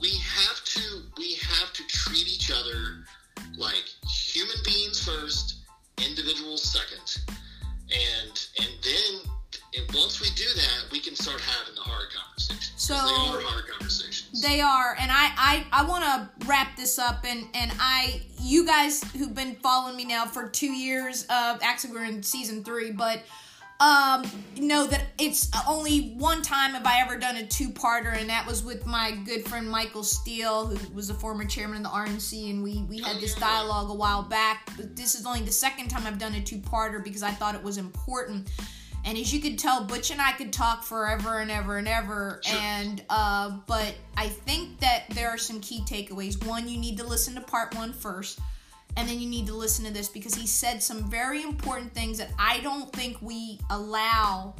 we 0.00 0.10
have 0.10 0.64
to 0.64 1.02
we 1.18 1.34
have 1.34 1.72
to 1.72 1.82
treat 1.88 2.26
each 2.28 2.50
other 2.50 3.04
like 3.56 3.84
human 4.08 4.56
beings 4.64 5.02
first, 5.04 5.56
individuals 5.98 6.62
second, 6.62 7.22
and 7.90 8.46
and 8.58 8.68
then 8.82 9.32
and 9.76 9.94
once 9.94 10.20
we 10.20 10.28
do 10.30 10.44
that, 10.54 10.90
we 10.90 11.00
can 11.00 11.14
start 11.14 11.40
having 11.40 11.74
the 11.74 11.80
hard 11.80 12.08
conversations. 12.10 12.72
So- 12.76 12.94
they 12.94 13.00
are 13.00 13.40
hard 13.42 13.66
conversations. 13.68 14.42
They 14.42 14.60
are, 14.60 14.96
and 14.98 15.10
I 15.10 15.32
I, 15.36 15.66
I 15.72 15.84
want 15.88 16.04
to 16.04 16.46
wrap 16.46 16.76
this 16.76 16.98
up, 16.98 17.24
and 17.24 17.46
and 17.54 17.72
I 17.78 18.22
you 18.40 18.66
guys 18.66 19.02
who've 19.12 19.34
been 19.34 19.56
following 19.56 19.96
me 19.96 20.04
now 20.04 20.26
for 20.26 20.48
two 20.48 20.72
years, 20.72 21.26
actually 21.30 21.92
we're 21.92 22.04
in 22.04 22.22
season 22.22 22.62
three, 22.62 22.90
but 22.90 23.22
um 23.78 24.24
know 24.56 24.86
that 24.86 25.02
it's 25.18 25.50
only 25.68 26.14
one 26.14 26.42
time 26.42 26.72
have 26.72 26.86
I 26.86 27.00
ever 27.00 27.18
done 27.18 27.36
a 27.36 27.46
two-parter, 27.46 28.16
and 28.16 28.30
that 28.30 28.46
was 28.46 28.64
with 28.64 28.86
my 28.86 29.12
good 29.24 29.46
friend 29.46 29.68
Michael 29.68 30.02
Steele, 30.02 30.66
who 30.66 30.94
was 30.94 31.10
a 31.10 31.14
former 31.14 31.44
chairman 31.44 31.78
of 31.78 31.82
the 31.84 31.88
RNC, 31.90 32.50
and 32.50 32.62
we 32.62 32.82
we 32.88 33.00
had 33.00 33.20
this 33.20 33.34
dialogue 33.34 33.90
a 33.90 33.94
while 33.94 34.22
back. 34.22 34.70
But 34.76 34.96
this 34.96 35.14
is 35.14 35.26
only 35.26 35.42
the 35.42 35.52
second 35.52 35.88
time 35.88 36.06
I've 36.06 36.18
done 36.18 36.34
a 36.34 36.40
two-parter 36.40 37.02
because 37.02 37.22
I 37.22 37.30
thought 37.30 37.54
it 37.54 37.62
was 37.62 37.78
important. 37.78 38.48
And 39.06 39.16
as 39.16 39.32
you 39.32 39.40
could 39.40 39.56
tell, 39.56 39.84
Butch 39.84 40.10
and 40.10 40.20
I 40.20 40.32
could 40.32 40.52
talk 40.52 40.82
forever 40.82 41.38
and 41.38 41.48
ever 41.48 41.78
and 41.78 41.86
ever. 41.86 42.40
Sure. 42.42 42.58
And 42.58 43.04
uh, 43.08 43.58
but 43.68 43.94
I 44.16 44.26
think 44.26 44.80
that 44.80 45.04
there 45.10 45.28
are 45.28 45.38
some 45.38 45.60
key 45.60 45.82
takeaways. 45.82 46.44
One, 46.44 46.68
you 46.68 46.76
need 46.76 46.98
to 46.98 47.06
listen 47.06 47.36
to 47.36 47.40
part 47.40 47.74
one 47.76 47.92
first, 47.92 48.40
and 48.96 49.08
then 49.08 49.20
you 49.20 49.28
need 49.28 49.46
to 49.46 49.54
listen 49.54 49.84
to 49.84 49.92
this 49.92 50.08
because 50.08 50.34
he 50.34 50.46
said 50.46 50.82
some 50.82 51.10
very 51.10 51.42
important 51.42 51.92
things 51.92 52.18
that 52.18 52.30
I 52.38 52.60
don't 52.60 52.90
think 52.92 53.20
we 53.20 53.60
allow 53.70 54.54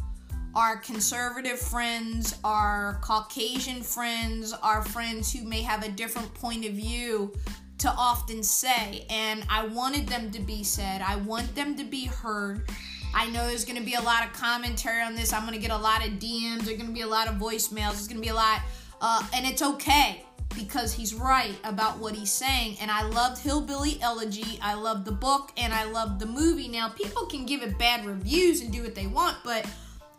our 0.55 0.77
conservative 0.77 1.59
friends, 1.59 2.39
our 2.45 2.99
Caucasian 3.03 3.83
friends, 3.83 4.53
our 4.63 4.83
friends 4.83 5.33
who 5.33 5.47
may 5.47 5.63
have 5.63 5.85
a 5.85 5.89
different 5.89 6.33
point 6.35 6.65
of 6.65 6.73
view 6.73 7.33
to 7.79 7.91
often 7.91 8.43
say. 8.43 9.07
And 9.11 9.45
I 9.51 9.67
wanted 9.67 10.07
them 10.07 10.31
to 10.31 10.41
be 10.41 10.65
said. 10.65 11.03
I 11.03 11.17
want 11.17 11.55
them 11.55 11.77
to 11.77 11.85
be 11.85 12.07
heard. 12.07 12.69
I 13.15 13.29
know 13.31 13.47
there's 13.47 13.65
going 13.65 13.79
to 13.79 13.85
be 13.85 13.95
a 13.95 14.01
lot 14.01 14.25
of 14.25 14.33
commentary 14.33 15.03
on 15.03 15.15
this. 15.15 15.33
I'm 15.33 15.43
going 15.43 15.55
to 15.55 15.61
get 15.61 15.71
a 15.71 15.77
lot 15.77 16.07
of 16.07 16.15
DMs. 16.15 16.63
There's 16.63 16.79
going 16.79 16.89
to 16.89 16.95
be 16.95 17.03
a 17.03 17.07
lot 17.07 17.29
of 17.29 17.35
voicemails. 17.35 17.93
There's 17.93 18.09
going 18.09 18.21
to 18.21 18.23
be 18.23 18.29
a 18.29 18.35
lot, 18.35 18.61
uh, 19.01 19.27
and 19.35 19.47
it's 19.47 19.63
okay 19.63 20.27
because 20.57 20.93
he's 20.93 21.15
right 21.15 21.55
about 21.63 21.99
what 21.99 22.15
he's 22.15 22.33
saying. 22.33 22.79
And 22.81 22.91
I 22.91 23.03
loved 23.03 23.41
Hillbilly 23.41 23.99
Elegy. 24.03 24.59
I 24.61 24.75
loved 24.75 25.05
the 25.05 25.13
book, 25.13 25.53
and 25.57 25.73
I 25.73 25.85
loved 25.85 26.19
the 26.19 26.27
movie. 26.27 26.69
Now 26.69 26.89
people 26.89 27.27
can 27.27 27.47
give 27.47 27.63
it 27.63 27.79
bad 27.79 28.05
reviews 28.05 28.61
and 28.63 28.73
do 28.73 28.83
what 28.83 28.95
they 28.95 29.07
want, 29.07 29.37
but 29.45 29.67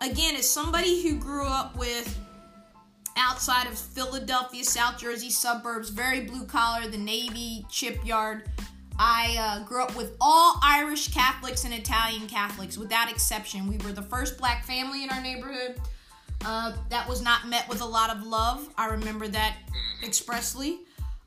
again, 0.02 0.36
as 0.36 0.50
somebody 0.50 1.02
who 1.02 1.18
grew 1.18 1.48
up 1.48 1.76
with 1.76 2.18
outside 3.18 3.68
of 3.68 3.78
Philadelphia, 3.78 4.64
South 4.64 5.00
Jersey 5.00 5.30
suburbs, 5.30 5.90
very 5.90 6.22
blue 6.22 6.46
collar, 6.46 6.88
the 6.88 6.98
Navy 6.98 7.66
shipyard. 7.70 8.44
I 9.00 9.36
uh, 9.40 9.64
grew 9.64 9.84
up 9.84 9.96
with 9.96 10.16
all 10.20 10.60
Irish 10.64 11.14
Catholics 11.14 11.66
and 11.66 11.74
Italian 11.74 12.28
Catholics, 12.28 12.78
without 12.78 13.12
exception. 13.12 13.68
We 13.68 13.78
were 13.78 13.92
the 13.92 14.02
first 14.02 14.38
black 14.38 14.66
family 14.66 15.04
in 15.04 15.10
our 15.10 15.22
neighborhood. 15.22 15.80
Uh, 16.46 16.74
that 16.90 17.08
was 17.10 17.22
not 17.22 17.48
met 17.48 17.68
with 17.68 17.82
a 17.82 17.86
lot 17.86 18.10
of 18.10 18.26
love. 18.26 18.70
I 18.78 18.88
remember 18.88 19.28
that 19.28 19.58
expressly. 20.04 20.80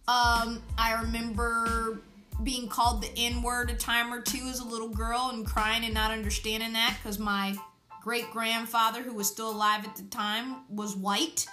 Um, 0.09 0.63
I 0.79 0.99
remember 1.03 2.01
being 2.43 2.69
called 2.69 3.03
the 3.03 3.11
N 3.17 3.43
word 3.43 3.71
a 3.71 3.75
time 3.75 4.13
or 4.13 4.21
two 4.21 4.47
as 4.47 4.61
a 4.61 4.65
little 4.65 4.89
girl 4.89 5.31
and 5.33 5.45
crying 5.45 5.85
and 5.85 5.93
not 5.93 6.11
understanding 6.11 6.73
that 6.73 6.97
because 7.01 7.19
my 7.19 7.55
great 8.03 8.31
grandfather, 8.31 9.03
who 9.03 9.15
was 9.15 9.29
still 9.29 9.51
alive 9.51 9.85
at 9.85 9.97
the 9.97 10.03
time, 10.05 10.57
was 10.71 10.97
white. 10.97 11.47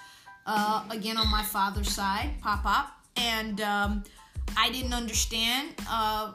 Uh, 0.46 0.84
again, 0.90 1.18
on 1.18 1.30
my 1.30 1.44
father's 1.44 1.90
side, 1.90 2.30
Pop 2.42 2.64
Pop. 2.64 2.92
And 3.18 3.60
um, 3.62 4.04
I 4.56 4.70
didn't 4.70 4.94
understand. 4.94 5.76
Uh, 5.90 6.32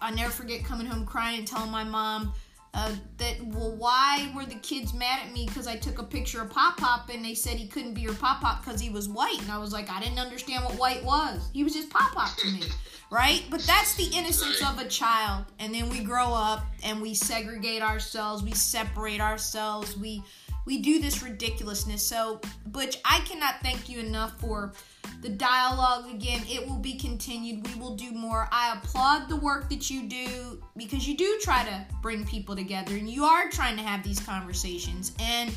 I 0.00 0.10
never 0.10 0.30
forget 0.30 0.64
coming 0.64 0.86
home 0.86 1.06
crying 1.06 1.38
and 1.38 1.48
telling 1.48 1.70
my 1.70 1.84
mom 1.84 2.34
uh, 2.74 2.92
that 3.18 3.40
well, 3.46 3.74
why 3.76 4.32
were 4.34 4.44
the 4.44 4.56
kids 4.56 4.92
mad 4.92 5.20
at 5.24 5.32
me 5.32 5.46
because 5.46 5.66
I 5.66 5.76
took 5.76 5.98
a 5.98 6.02
picture 6.02 6.42
of 6.42 6.50
Pop 6.50 6.76
Pop 6.76 7.08
and 7.08 7.24
they 7.24 7.34
said 7.34 7.56
he 7.56 7.68
couldn't 7.68 7.94
be 7.94 8.00
your 8.00 8.14
Pop 8.14 8.40
Pop 8.40 8.64
because 8.64 8.80
he 8.80 8.90
was 8.90 9.08
white, 9.08 9.40
and 9.40 9.50
I 9.50 9.58
was 9.58 9.72
like, 9.72 9.88
I 9.88 10.00
didn't 10.00 10.18
understand 10.18 10.64
what 10.64 10.74
white 10.74 11.04
was. 11.04 11.48
He 11.52 11.62
was 11.62 11.72
just 11.72 11.88
Pop 11.88 12.12
Pop 12.12 12.36
to 12.36 12.46
me, 12.48 12.62
right? 13.10 13.44
But 13.48 13.60
that's 13.60 13.94
the 13.94 14.10
innocence 14.16 14.60
of 14.62 14.78
a 14.78 14.88
child, 14.88 15.44
and 15.60 15.72
then 15.72 15.88
we 15.88 16.02
grow 16.02 16.34
up 16.34 16.64
and 16.82 17.00
we 17.00 17.14
segregate 17.14 17.82
ourselves, 17.82 18.42
we 18.42 18.52
separate 18.52 19.20
ourselves, 19.20 19.96
we 19.96 20.22
we 20.64 20.80
do 20.80 21.00
this 21.00 21.22
ridiculousness. 21.22 22.02
So, 22.02 22.40
Butch, 22.66 22.98
I 23.04 23.20
cannot 23.20 23.56
thank 23.62 23.88
you 23.88 24.00
enough 24.00 24.38
for 24.40 24.72
the 25.20 25.28
dialogue 25.28 26.10
again. 26.10 26.42
It 26.46 26.66
will 26.66 26.78
be 26.78 26.94
continued. 26.98 27.66
We 27.66 27.80
will 27.80 27.96
do 27.96 28.12
more. 28.12 28.48
I 28.52 28.76
applaud 28.76 29.28
the 29.28 29.36
work 29.36 29.68
that 29.70 29.90
you 29.90 30.02
do 30.02 30.62
because 30.76 31.08
you 31.08 31.16
do 31.16 31.38
try 31.42 31.64
to 31.64 31.86
bring 32.02 32.26
people 32.26 32.54
together 32.54 32.94
and 32.94 33.08
you 33.08 33.24
are 33.24 33.48
trying 33.50 33.76
to 33.76 33.82
have 33.82 34.02
these 34.02 34.20
conversations. 34.20 35.12
And 35.20 35.50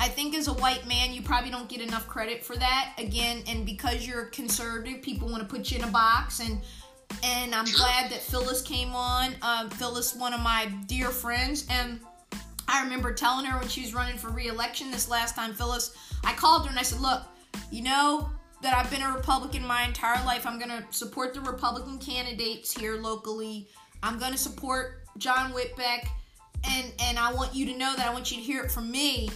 i 0.00 0.08
think 0.08 0.34
as 0.34 0.48
a 0.48 0.52
white 0.54 0.84
man 0.88 1.12
you 1.14 1.22
probably 1.22 1.50
don't 1.50 1.68
get 1.68 1.80
enough 1.80 2.08
credit 2.08 2.42
for 2.42 2.56
that. 2.56 2.94
Again 2.98 3.42
and 3.46 3.64
because 3.64 4.06
you're 4.06 4.24
conservative 4.26 5.02
people 5.02 5.28
want 5.28 5.42
to 5.42 5.48
put 5.48 5.70
you 5.70 5.78
in 5.78 5.84
a 5.84 5.90
box. 5.90 6.40
And 6.40 6.60
and 7.22 7.54
i'm 7.54 7.66
glad 7.66 8.10
that 8.10 8.20
phyllis 8.20 8.62
came 8.62 8.94
on. 8.94 9.34
Uh, 9.42 9.68
phyllis 9.68 10.14
one 10.14 10.32
of 10.32 10.40
my 10.40 10.66
dear 10.86 11.10
friends. 11.10 11.66
And 11.70 12.00
i 12.68 12.82
remember 12.82 13.12
telling 13.12 13.44
her 13.44 13.58
when 13.58 13.68
she 13.68 13.82
was 13.82 13.94
running 13.94 14.16
for 14.16 14.30
re-election 14.30 14.90
this 14.90 15.08
last 15.08 15.34
time 15.34 15.54
phyllis 15.54 15.96
i 16.24 16.32
called 16.32 16.64
her 16.64 16.70
and 16.70 16.78
i 16.78 16.82
said 16.82 17.00
look 17.00 17.22
you 17.70 17.82
know 17.82 18.28
that 18.64 18.74
I've 18.74 18.90
been 18.90 19.02
a 19.02 19.12
Republican 19.12 19.64
my 19.64 19.84
entire 19.84 20.24
life. 20.24 20.46
I'm 20.46 20.58
to 20.70 20.84
support 20.90 21.34
the 21.34 21.40
Republican 21.42 21.98
candidates 21.98 22.76
here 22.76 22.96
locally. 22.96 23.68
I'm 24.02 24.18
to 24.32 24.38
support 24.38 25.02
John 25.18 25.52
Whitbeck, 25.52 26.08
and 26.64 26.92
and 27.00 27.18
I 27.18 27.32
want 27.32 27.54
you 27.54 27.66
to 27.66 27.76
know 27.76 27.94
that 27.94 28.06
I 28.06 28.12
want 28.12 28.30
you 28.30 28.38
to 28.38 28.42
hear 28.42 28.64
it 28.64 28.70
from 28.70 28.90
me. 28.90 29.30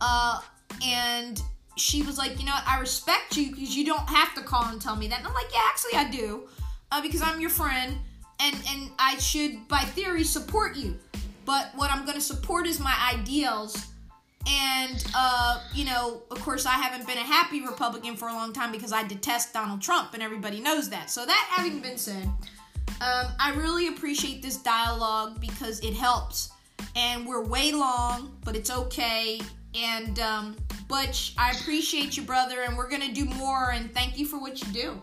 Uh, 0.00 0.40
and 0.84 1.40
she 1.76 2.02
was 2.02 2.18
like, 2.18 2.38
you 2.38 2.44
know, 2.44 2.56
I 2.66 2.78
respect 2.78 3.36
you 3.36 3.50
because 3.50 3.74
you 3.74 3.84
don't 3.84 4.08
have 4.08 4.34
to 4.34 4.42
call 4.42 4.66
and 4.66 4.80
tell 4.80 4.94
me 4.94 5.08
that. 5.08 5.18
And 5.18 5.26
I'm 5.26 5.34
like, 5.34 5.52
yeah, 5.52 5.62
actually, 5.68 5.94
I 5.94 6.10
do, 6.10 6.48
uh, 6.92 7.00
because 7.00 7.22
I'm 7.22 7.40
your 7.40 7.50
friend, 7.50 7.96
and 8.40 8.56
and 8.68 8.90
I 8.98 9.16
should, 9.16 9.66
by 9.68 9.80
theory, 9.80 10.22
support 10.22 10.76
you. 10.76 10.98
But 11.46 11.70
what 11.74 11.90
I'm 11.90 12.04
going 12.04 12.18
to 12.18 12.20
support 12.24 12.66
is 12.66 12.78
my 12.78 12.94
ideals 13.14 13.86
and, 14.48 15.04
uh, 15.14 15.60
you 15.74 15.84
know, 15.84 16.22
of 16.30 16.40
course, 16.40 16.66
I 16.66 16.74
haven't 16.74 17.06
been 17.06 17.18
a 17.18 17.22
happy 17.22 17.66
Republican 17.66 18.16
for 18.16 18.28
a 18.28 18.32
long 18.32 18.52
time 18.52 18.70
because 18.70 18.92
I 18.92 19.02
detest 19.02 19.52
Donald 19.52 19.82
Trump, 19.82 20.14
and 20.14 20.22
everybody 20.22 20.60
knows 20.60 20.88
that. 20.90 21.10
So, 21.10 21.26
that 21.26 21.48
having 21.50 21.80
been 21.80 21.98
said, 21.98 22.24
um, 23.00 23.26
I 23.40 23.54
really 23.56 23.88
appreciate 23.88 24.42
this 24.42 24.56
dialogue 24.58 25.40
because 25.40 25.80
it 25.80 25.94
helps. 25.94 26.50
And 26.94 27.26
we're 27.26 27.44
way 27.44 27.72
long, 27.72 28.36
but 28.44 28.54
it's 28.54 28.70
okay. 28.70 29.40
And, 29.74 30.20
um, 30.20 30.56
Butch, 30.86 31.34
I 31.36 31.50
appreciate 31.50 32.16
you, 32.16 32.22
brother, 32.22 32.62
and 32.62 32.76
we're 32.76 32.88
going 32.88 33.02
to 33.02 33.12
do 33.12 33.24
more. 33.24 33.72
And 33.72 33.92
thank 33.92 34.16
you 34.16 34.26
for 34.26 34.40
what 34.40 34.62
you 34.62 34.72
do. 34.72 35.02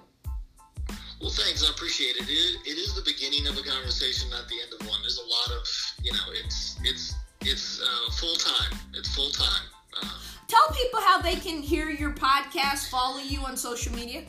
Well, 1.24 1.32
thanks. 1.32 1.64
I 1.64 1.72
appreciate 1.72 2.18
it. 2.18 2.28
it. 2.28 2.68
It 2.68 2.78
is 2.78 2.94
the 2.96 3.02
beginning 3.02 3.48
of 3.48 3.58
a 3.58 3.64
conversation, 3.64 4.30
not 4.30 4.44
the 4.50 4.60
end 4.60 4.76
of 4.76 4.86
one. 4.86 5.00
There's 5.00 5.24
a 5.24 5.24
lot 5.24 5.56
of, 5.56 5.64
you 6.04 6.12
know, 6.12 6.28
it's 6.36 6.76
it's 6.84 7.16
it's 7.40 7.80
uh, 7.80 8.12
full 8.12 8.36
time. 8.36 8.78
It's 8.94 9.08
full 9.16 9.32
time. 9.32 9.64
Uh, 9.96 10.20
Tell 10.50 10.68
people 10.76 11.00
how 11.00 11.22
they 11.22 11.36
can 11.36 11.62
hear 11.62 11.90
your 11.90 12.12
podcast, 12.12 12.90
follow 12.90 13.20
you 13.20 13.40
on 13.40 13.56
social 13.56 13.96
media. 13.96 14.24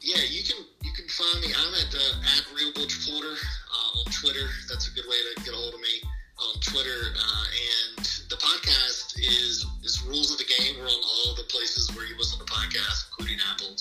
Yeah, 0.00 0.22
you 0.30 0.44
can 0.44 0.62
you 0.84 0.92
can 0.94 1.08
find 1.08 1.40
me. 1.40 1.50
I'm 1.50 1.74
at 1.74 1.92
uh, 1.92 2.38
at 2.38 2.46
Real 2.54 2.72
Butch 2.74 3.10
Porter 3.10 3.34
uh, 3.34 3.98
on 3.98 4.04
Twitter. 4.12 4.46
That's 4.68 4.86
a 4.86 4.92
good 4.94 5.10
way 5.10 5.16
to 5.34 5.42
get 5.42 5.52
a 5.52 5.56
hold 5.56 5.74
of 5.74 5.80
me 5.80 5.98
on 6.38 6.60
Twitter. 6.60 7.10
Uh, 7.10 7.44
and 7.98 8.06
the 8.30 8.36
podcast 8.36 9.18
is 9.18 9.66
is 9.82 10.00
Rules 10.06 10.30
of 10.30 10.38
the 10.38 10.46
Game. 10.46 10.76
We're 10.78 10.86
on 10.86 11.02
all 11.02 11.34
the 11.34 11.50
places 11.50 11.90
where 11.96 12.06
you 12.06 12.16
listen 12.16 12.38
to 12.38 12.44
podcasts, 12.44 13.10
including 13.10 13.38
Apple 13.50 13.74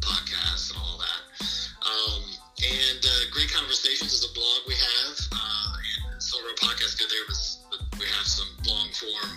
Podcasts 0.00 0.70
and 0.70 0.78
all 0.78 0.98
that. 0.98 1.63
Um, 1.84 2.22
and 2.64 3.00
uh, 3.04 3.28
Great 3.30 3.52
Conversations 3.52 4.12
is 4.12 4.24
a 4.24 4.32
blog 4.32 4.64
we 4.66 4.74
have, 4.74 5.16
uh, 5.36 6.12
and 6.12 6.22
some 6.22 6.40
of 6.40 6.46
our 6.48 6.58
podcasts 6.64 6.96
go 6.96 7.04
there. 7.12 7.24
But 7.28 8.00
we 8.00 8.06
have 8.08 8.26
some 8.26 8.48
long 8.64 8.88
form 8.96 9.36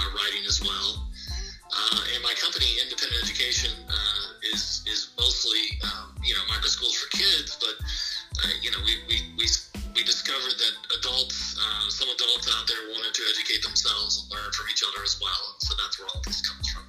uh, 0.00 0.08
writing 0.16 0.44
as 0.48 0.62
well. 0.64 1.04
Uh, 1.68 2.14
and 2.14 2.22
my 2.22 2.32
company, 2.40 2.66
Independent 2.80 3.20
Education, 3.24 3.72
uh, 3.88 4.52
is 4.52 4.84
is 4.88 5.12
mostly 5.18 5.80
um, 5.84 6.16
you 6.24 6.34
know 6.34 6.40
micro 6.48 6.68
schools 6.68 6.96
for 6.96 7.08
kids, 7.12 7.56
but 7.60 7.76
uh, 8.44 8.52
you 8.60 8.70
know 8.70 8.80
we, 8.84 8.96
we, 9.08 9.16
we, 9.36 9.46
we 9.92 10.02
discovered 10.04 10.56
that 10.56 10.74
adults, 10.96 11.56
uh, 11.60 11.88
some 11.88 12.08
adults 12.08 12.48
out 12.56 12.68
there 12.68 12.88
wanted 12.92 13.12
to 13.12 13.22
educate 13.36 13.62
themselves 13.62 14.20
and 14.20 14.32
learn 14.32 14.52
from 14.52 14.66
each 14.72 14.84
other 14.84 15.02
as 15.04 15.20
well, 15.20 15.42
and 15.52 15.60
so 15.60 15.74
that's 15.76 15.98
where 16.00 16.08
all 16.14 16.20
this 16.24 16.40
comes 16.40 16.68
from. 16.72 16.84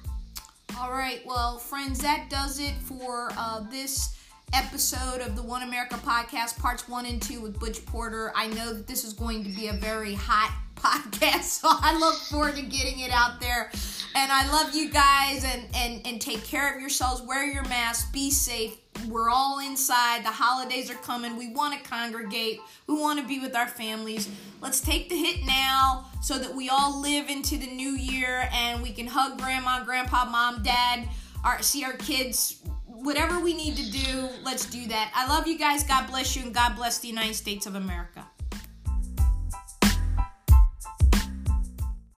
All 0.80 0.92
right, 0.92 1.20
well, 1.24 1.58
friends, 1.58 2.00
that 2.00 2.28
does 2.28 2.58
it 2.58 2.74
for 2.76 3.28
uh, 3.36 3.60
this 3.70 4.16
episode 4.54 5.20
of 5.20 5.34
the 5.34 5.42
One 5.42 5.62
America 5.62 5.96
podcast, 5.96 6.58
parts 6.60 6.88
one 6.88 7.06
and 7.06 7.20
two 7.20 7.40
with 7.40 7.58
Butch 7.58 7.84
Porter. 7.84 8.32
I 8.36 8.46
know 8.46 8.72
that 8.72 8.86
this 8.86 9.02
is 9.02 9.12
going 9.12 9.42
to 9.42 9.50
be 9.50 9.66
a 9.66 9.72
very 9.72 10.14
hot 10.14 10.52
podcast. 10.76 11.42
So 11.42 11.68
I 11.70 11.98
look 11.98 12.14
forward 12.14 12.54
to 12.54 12.62
getting 12.62 13.00
it 13.00 13.10
out 13.10 13.40
there. 13.40 13.70
And 14.14 14.30
I 14.30 14.48
love 14.52 14.72
you 14.72 14.90
guys 14.90 15.44
and, 15.44 15.66
and, 15.74 16.06
and 16.06 16.20
take 16.20 16.44
care 16.44 16.72
of 16.72 16.80
yourselves. 16.80 17.20
Wear 17.22 17.44
your 17.44 17.64
mask. 17.64 18.12
Be 18.12 18.30
safe. 18.30 18.76
We're 19.08 19.28
all 19.28 19.58
inside. 19.58 20.24
The 20.24 20.30
holidays 20.30 20.88
are 20.88 20.94
coming. 20.94 21.36
We 21.36 21.50
want 21.52 21.74
to 21.82 21.90
congregate. 21.90 22.60
We 22.86 22.94
want 22.94 23.18
to 23.18 23.26
be 23.26 23.40
with 23.40 23.56
our 23.56 23.66
families. 23.66 24.30
Let's 24.60 24.80
take 24.80 25.08
the 25.08 25.16
hit 25.16 25.44
now 25.44 26.06
so 26.22 26.38
that 26.38 26.54
we 26.54 26.68
all 26.68 27.00
live 27.00 27.28
into 27.28 27.56
the 27.56 27.66
new 27.66 27.90
year 27.90 28.48
and 28.52 28.80
we 28.82 28.92
can 28.92 29.08
hug 29.08 29.36
grandma, 29.38 29.84
grandpa, 29.84 30.26
mom, 30.26 30.62
dad, 30.62 31.08
our, 31.42 31.60
see 31.60 31.84
our 31.84 31.94
kids. 31.94 32.60
Whatever 33.04 33.38
we 33.38 33.52
need 33.52 33.76
to 33.76 33.90
do, 33.90 34.30
let's 34.44 34.64
do 34.64 34.86
that. 34.86 35.12
I 35.14 35.28
love 35.28 35.46
you 35.46 35.58
guys. 35.58 35.84
God 35.84 36.06
bless 36.06 36.34
you 36.34 36.42
and 36.42 36.54
God 36.54 36.74
bless 36.74 37.00
the 37.00 37.08
United 37.08 37.34
States 37.34 37.66
of 37.66 37.74
America. 37.74 38.23